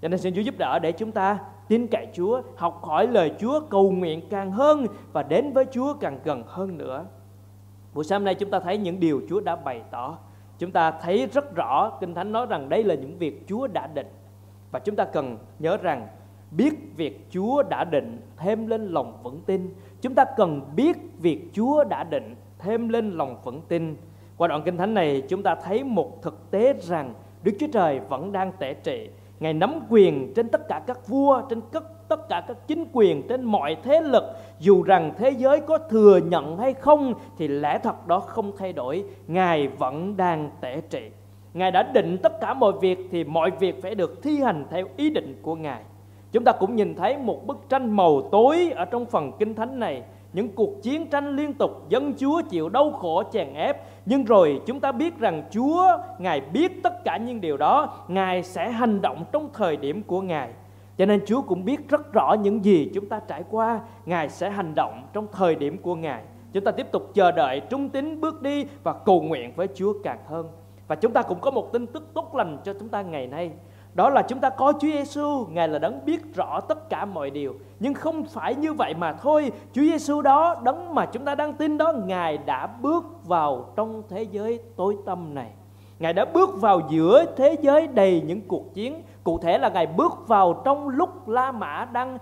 Cho 0.03 0.09
nên 0.09 0.21
xin 0.21 0.35
Chúa 0.35 0.43
giúp 0.43 0.55
đỡ 0.59 0.79
để 0.79 0.93
chúng 0.93 1.13
ta 1.13 1.39
tin 1.69 1.87
cậy 1.87 2.07
Chúa, 2.15 2.43
học 2.57 2.81
hỏi 2.83 3.07
lời 3.07 3.33
Chúa, 3.41 3.61
cầu 3.61 3.91
nguyện 3.91 4.21
càng 4.31 4.53
hơn 4.53 4.87
và 5.13 5.23
đến 5.23 5.53
với 5.53 5.65
Chúa 5.73 5.95
càng 5.95 6.19
gần 6.25 6.43
hơn 6.47 6.79
nữa. 6.79 7.05
Buổi 7.95 8.05
sáng 8.05 8.25
nay 8.25 8.35
chúng 8.35 8.51
ta 8.51 8.61
thấy 8.61 8.79
những 8.79 9.01
điều 9.01 9.23
Chúa 9.29 9.41
đã 9.41 9.57
bày 9.57 9.83
tỏ. 9.91 10.19
Chúng 10.59 10.71
ta 10.71 10.91
thấy 10.91 11.27
rất 11.27 11.55
rõ, 11.55 11.91
Kinh 12.01 12.15
Thánh 12.15 12.33
nói 12.33 12.47
rằng 12.47 12.69
đây 12.69 12.85
là 12.85 12.95
những 12.95 13.19
việc 13.19 13.43
Chúa 13.47 13.67
đã 13.67 13.87
định. 13.87 14.07
Và 14.71 14.79
chúng 14.79 14.97
ta 14.97 15.05
cần 15.05 15.39
nhớ 15.59 15.77
rằng 15.77 16.09
biết 16.51 16.75
việc 16.97 17.27
Chúa 17.31 17.63
đã 17.63 17.85
định 17.85 18.21
thêm 18.37 18.67
lên 18.67 18.89
lòng 18.89 19.19
vững 19.23 19.41
tin. 19.47 19.75
Chúng 20.01 20.15
ta 20.15 20.25
cần 20.37 20.61
biết 20.77 20.97
việc 21.19 21.49
Chúa 21.53 21.85
đã 21.85 22.05
định 22.05 22.35
thêm 22.59 22.89
lên 22.89 23.11
lòng 23.11 23.41
vững 23.45 23.63
tin. 23.69 23.97
Qua 24.37 24.49
đoạn 24.49 24.63
kinh 24.65 24.77
thánh 24.77 24.95
này, 24.95 25.23
chúng 25.29 25.43
ta 25.43 25.55
thấy 25.55 25.85
một 25.85 26.23
thực 26.23 26.51
tế 26.51 26.73
rằng 26.73 27.15
Đức 27.43 27.53
Chúa 27.61 27.67
Trời 27.73 28.01
vẫn 28.01 28.33
đang 28.33 28.53
tể 28.59 28.75
trị. 28.75 29.11
Ngài 29.41 29.53
nắm 29.55 29.81
quyền 29.89 30.33
trên 30.35 30.49
tất 30.49 30.69
cả 30.69 30.83
các 30.87 31.09
vua, 31.09 31.43
trên 31.51 31.61
tất 31.73 32.09
tất 32.09 32.29
cả 32.29 32.45
các 32.49 32.57
chính 32.67 32.85
quyền, 32.93 33.29
trên 33.29 33.45
mọi 33.45 33.77
thế 33.83 34.01
lực. 34.01 34.25
Dù 34.59 34.83
rằng 34.83 35.13
thế 35.19 35.31
giới 35.31 35.61
có 35.61 35.79
thừa 35.79 36.21
nhận 36.25 36.59
hay 36.59 36.75
không 36.75 37.15
thì 37.39 37.49
lẽ 37.49 37.79
thật 37.79 38.07
đó 38.07 38.21
không 38.21 38.53
thay 38.59 38.73
đổi. 38.73 39.05
Ngài 39.27 39.69
vẫn 39.69 40.17
đang 40.17 40.51
tể 40.61 40.81
trị. 40.91 41.11
Ngài 41.55 41.71
đã 41.71 41.83
định 41.83 42.19
tất 42.23 42.41
cả 42.41 42.55
mọi 42.55 42.73
việc 42.81 42.99
thì 43.11 43.25
mọi 43.25 43.51
việc 43.51 43.83
phải 43.83 43.95
được 43.95 44.23
thi 44.23 44.41
hành 44.43 44.65
theo 44.71 44.87
ý 44.97 45.11
định 45.11 45.39
của 45.43 45.55
Ngài. 45.55 45.83
Chúng 46.33 46.45
ta 46.45 46.53
cũng 46.53 46.77
nhìn 46.77 46.95
thấy 46.95 47.17
một 47.17 47.47
bức 47.47 47.59
tranh 47.69 47.97
màu 47.97 48.23
tối 48.33 48.73
ở 48.77 48.85
trong 48.85 49.07
phần 49.07 49.33
kinh 49.39 49.55
thánh 49.55 49.79
này 49.79 50.03
những 50.33 50.49
cuộc 50.55 50.83
chiến 50.83 51.11
tranh 51.11 51.37
liên 51.37 51.55
tục 51.55 51.71
dân 51.89 52.15
chúa 52.19 52.43
chịu 52.51 52.69
đau 52.69 52.93
khổ 52.93 53.23
chèn 53.33 53.55
ép. 53.55 53.77
Nhưng 54.07 54.25
rồi 54.25 54.61
chúng 54.67 54.81
ta 54.81 54.93
biết 54.93 55.19
rằng 55.19 55.43
chúa, 55.51 55.99
ngài 56.19 56.41
biết 56.41 56.83
tất 56.83 57.05
cả 57.05 57.17
những 57.17 57.41
điều 57.41 57.57
đó. 57.57 58.05
Ngài 58.09 58.43
sẽ 58.43 58.71
hành 58.71 59.01
động 59.01 59.25
trong 59.33 59.49
thời 59.53 59.77
điểm 59.77 60.03
của 60.03 60.21
ngài. 60.21 60.51
Cho 60.99 61.07
nên 61.07 61.27
chúa 61.27 61.43
cũng 61.43 61.65
biết 61.65 61.89
rất 61.89 62.13
rõ 62.13 62.35
những 62.43 62.65
gì 62.65 62.91
chúng 62.95 63.09
ta 63.09 63.21
trải 63.29 63.45
qua. 63.51 63.81
Ngài 64.07 64.29
sẽ 64.29 64.51
hành 64.51 64.75
động 64.75 65.03
trong 65.13 65.27
thời 65.33 65.55
điểm 65.55 65.79
của 65.83 65.95
ngài. 65.95 66.23
Chúng 66.53 66.65
ta 66.65 66.71
tiếp 66.71 66.87
tục 66.93 67.11
chờ 67.15 67.33
đợi 67.33 67.61
trung 67.71 67.89
tín 67.89 68.21
bước 68.21 68.43
đi 68.43 68.67
và 68.83 68.93
cầu 68.93 69.23
nguyện 69.23 69.53
với 69.57 69.69
chúa 69.75 69.93
càng 70.05 70.19
hơn. 70.29 70.49
Và 70.89 70.97
chúng 70.97 71.13
ta 71.13 71.23
cũng 71.23 71.41
có 71.41 71.51
một 71.51 71.73
tin 71.73 71.87
tức 71.87 72.15
tốt 72.15 72.35
lành 72.35 72.59
cho 72.65 72.75
chúng 72.81 72.89
ta 72.89 73.03
ngày 73.03 73.27
nay 73.27 73.51
đó 73.99 74.11
là 74.11 74.23
chúng 74.23 74.39
ta 74.39 74.51
có 74.51 74.73
Chúa 74.73 74.89
Giêsu, 74.89 75.47
Ngài 75.51 75.69
là 75.69 75.79
đấng 75.79 76.05
biết 76.05 76.35
rõ 76.35 76.61
tất 76.61 76.91
cả 76.91 77.05
mọi 77.05 77.31
điều. 77.31 77.55
Nhưng 77.81 77.95
không 77.95 78.25
phải 78.25 78.55
như 78.55 78.73
vậy 78.73 78.95
mà 78.95 79.13
thôi, 79.13 79.53
Chúa 79.73 79.83
Giêsu 79.83 80.23
đó, 80.23 80.57
đấng 80.63 80.95
mà 80.95 81.07
chúng 81.07 81.25
ta 81.25 81.35
đang 81.35 81.55
tin 81.55 81.79
đó, 81.79 81.93
Ngài 81.93 82.39
đã 82.39 82.67
bước 82.67 83.05
vào 83.27 83.73
trong 83.77 84.03
thế 84.09 84.23
giới 84.23 84.61
tối 84.77 84.97
tăm 85.07 85.35
này. 85.35 85.51
Ngài 85.99 86.13
đã 86.13 86.25
bước 86.25 86.61
vào 86.61 86.81
giữa 86.91 87.25
thế 87.37 87.57
giới 87.61 87.87
đầy 87.87 88.23
những 88.27 88.41
cuộc 88.49 88.75
chiến. 88.75 89.03
Cụ 89.25 89.39
thể 89.39 89.59
là 89.59 89.69
Ngài 89.69 89.87
bước 89.87 90.29
vào 90.29 90.63
trong 90.65 90.89
lúc 90.89 91.29
La 91.29 91.53
Mã 91.53 91.85
đang 91.93 92.19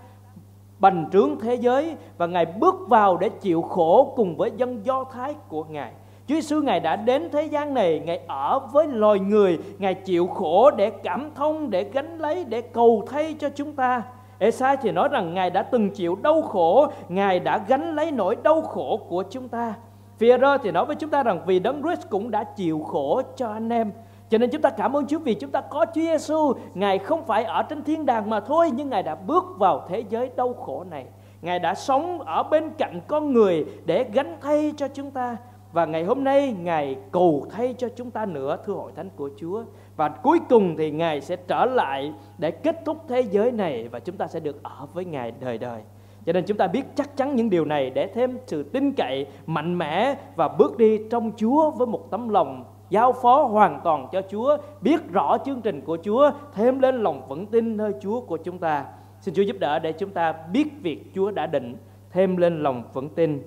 bành 0.79 1.09
trướng 1.11 1.39
thế 1.39 1.55
giới 1.55 1.95
và 2.17 2.27
Ngài 2.27 2.45
bước 2.45 2.75
vào 2.87 3.17
để 3.17 3.29
chịu 3.29 3.61
khổ 3.61 4.13
cùng 4.15 4.37
với 4.37 4.51
dân 4.57 4.85
Do 4.85 5.03
Thái 5.03 5.35
của 5.47 5.63
Ngài. 5.63 5.91
Chúa 6.27 6.35
Giêsu 6.35 6.61
Ngài 6.61 6.79
đã 6.79 6.95
đến 6.95 7.29
thế 7.31 7.43
gian 7.43 7.73
này, 7.73 8.01
Ngài 8.05 8.19
ở 8.27 8.59
với 8.59 8.87
loài 8.87 9.19
người, 9.19 9.59
Ngài 9.79 9.93
chịu 9.93 10.27
khổ 10.27 10.71
để 10.71 10.89
cảm 10.89 11.31
thông, 11.35 11.69
để 11.69 11.83
gánh 11.83 12.17
lấy, 12.17 12.43
để 12.43 12.61
cầu 12.61 13.03
thay 13.07 13.35
cho 13.39 13.49
chúng 13.49 13.73
ta. 13.73 14.03
Esai 14.39 14.77
thì 14.77 14.91
nói 14.91 15.09
rằng 15.11 15.33
Ngài 15.33 15.49
đã 15.49 15.63
từng 15.63 15.89
chịu 15.89 16.15
đau 16.15 16.41
khổ, 16.41 16.87
Ngài 17.09 17.39
đã 17.39 17.61
gánh 17.67 17.95
lấy 17.95 18.11
nỗi 18.11 18.35
đau 18.43 18.61
khổ 18.61 18.99
của 19.09 19.23
chúng 19.29 19.49
ta. 19.49 19.73
Phi-e-rơ 20.17 20.57
thì 20.57 20.71
nói 20.71 20.85
với 20.85 20.95
chúng 20.95 21.09
ta 21.09 21.23
rằng 21.23 21.41
vì 21.45 21.59
Đấng 21.59 21.81
Christ 21.83 22.09
cũng 22.09 22.31
đã 22.31 22.43
chịu 22.43 22.83
khổ 22.83 23.21
cho 23.35 23.47
anh 23.47 23.69
em. 23.69 23.91
Cho 24.29 24.37
nên 24.37 24.49
chúng 24.49 24.61
ta 24.61 24.69
cảm 24.69 24.97
ơn 24.97 25.07
Chúa 25.07 25.19
vì 25.19 25.33
chúng 25.33 25.51
ta 25.51 25.61
có 25.61 25.85
Chúa 25.85 26.01
Giêsu, 26.01 26.53
Ngài 26.73 26.97
không 26.97 27.25
phải 27.25 27.43
ở 27.43 27.63
trên 27.63 27.83
thiên 27.83 28.05
đàng 28.05 28.29
mà 28.29 28.39
thôi, 28.39 28.69
nhưng 28.73 28.89
Ngài 28.89 29.03
đã 29.03 29.15
bước 29.15 29.43
vào 29.57 29.85
thế 29.89 30.03
giới 30.09 30.29
đau 30.35 30.53
khổ 30.53 30.83
này. 30.91 31.05
Ngài 31.41 31.59
đã 31.59 31.73
sống 31.73 32.21
ở 32.21 32.43
bên 32.43 32.69
cạnh 32.77 32.99
con 33.07 33.33
người 33.33 33.65
để 33.85 34.05
gánh 34.13 34.37
thay 34.41 34.73
cho 34.77 34.87
chúng 34.87 35.11
ta. 35.11 35.37
Và 35.77 35.85
ngày 35.85 36.03
hôm 36.03 36.23
nay 36.23 36.55
Ngài 36.61 36.97
cầu 37.11 37.45
thay 37.49 37.75
cho 37.77 37.89
chúng 37.95 38.11
ta 38.11 38.25
nữa 38.25 38.57
thưa 38.65 38.73
hội 38.73 38.91
thánh 38.95 39.09
của 39.15 39.29
Chúa. 39.39 39.63
Và 39.95 40.09
cuối 40.09 40.39
cùng 40.49 40.75
thì 40.77 40.91
Ngài 40.91 41.21
sẽ 41.21 41.35
trở 41.35 41.65
lại 41.65 42.13
để 42.37 42.51
kết 42.51 42.75
thúc 42.85 42.97
thế 43.07 43.21
giới 43.21 43.51
này 43.51 43.87
và 43.87 43.99
chúng 43.99 44.17
ta 44.17 44.27
sẽ 44.27 44.39
được 44.39 44.63
ở 44.63 44.87
với 44.93 45.05
Ngài 45.05 45.33
đời 45.39 45.57
đời. 45.57 45.81
Cho 46.25 46.33
nên 46.33 46.43
chúng 46.47 46.57
ta 46.57 46.67
biết 46.67 46.83
chắc 46.95 47.17
chắn 47.17 47.35
những 47.35 47.49
điều 47.49 47.65
này 47.65 47.89
để 47.89 48.07
thêm 48.07 48.37
sự 48.47 48.63
tin 48.63 48.91
cậy 48.91 49.25
mạnh 49.45 49.77
mẽ 49.77 50.15
và 50.35 50.47
bước 50.47 50.77
đi 50.77 50.99
trong 51.09 51.31
Chúa 51.37 51.71
với 51.71 51.87
một 51.87 52.11
tấm 52.11 52.29
lòng 52.29 52.63
giao 52.89 53.11
phó 53.11 53.43
hoàn 53.43 53.79
toàn 53.83 54.07
cho 54.11 54.21
Chúa, 54.31 54.57
biết 54.81 55.11
rõ 55.11 55.37
chương 55.45 55.61
trình 55.61 55.81
của 55.81 55.97
Chúa, 56.03 56.31
thêm 56.53 56.79
lên 56.79 56.95
lòng 56.95 57.27
vững 57.27 57.45
tin 57.45 57.77
nơi 57.77 57.93
Chúa 58.01 58.21
của 58.21 58.37
chúng 58.37 58.57
ta. 58.57 58.85
Xin 59.21 59.33
Chúa 59.33 59.43
giúp 59.43 59.55
đỡ 59.59 59.79
để 59.79 59.91
chúng 59.91 60.09
ta 60.09 60.33
biết 60.51 60.67
việc 60.81 61.11
Chúa 61.15 61.31
đã 61.31 61.47
định, 61.47 61.75
thêm 62.11 62.37
lên 62.37 62.63
lòng 62.63 62.83
vững 62.93 63.09
tin 63.09 63.41